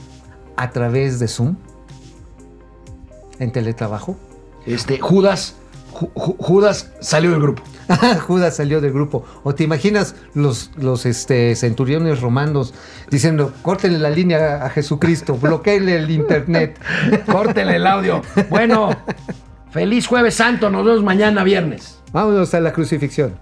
[0.56, 1.56] a través de Zoom?
[3.38, 4.16] En teletrabajo.
[4.66, 5.65] Este, Judas, Ju-
[6.14, 7.62] Ju- Judas salió del grupo.
[8.26, 9.24] Judas salió del grupo.
[9.44, 12.74] O te imaginas los, los este, centuriones romanos
[13.10, 16.78] diciendo, córtenle la línea a Jesucristo, bloqueenle el internet.
[17.30, 18.22] Córtenle el audio.
[18.50, 18.90] Bueno,
[19.70, 21.98] feliz jueves santo, nos vemos mañana viernes.
[22.12, 23.38] Vámonos a la crucifixión.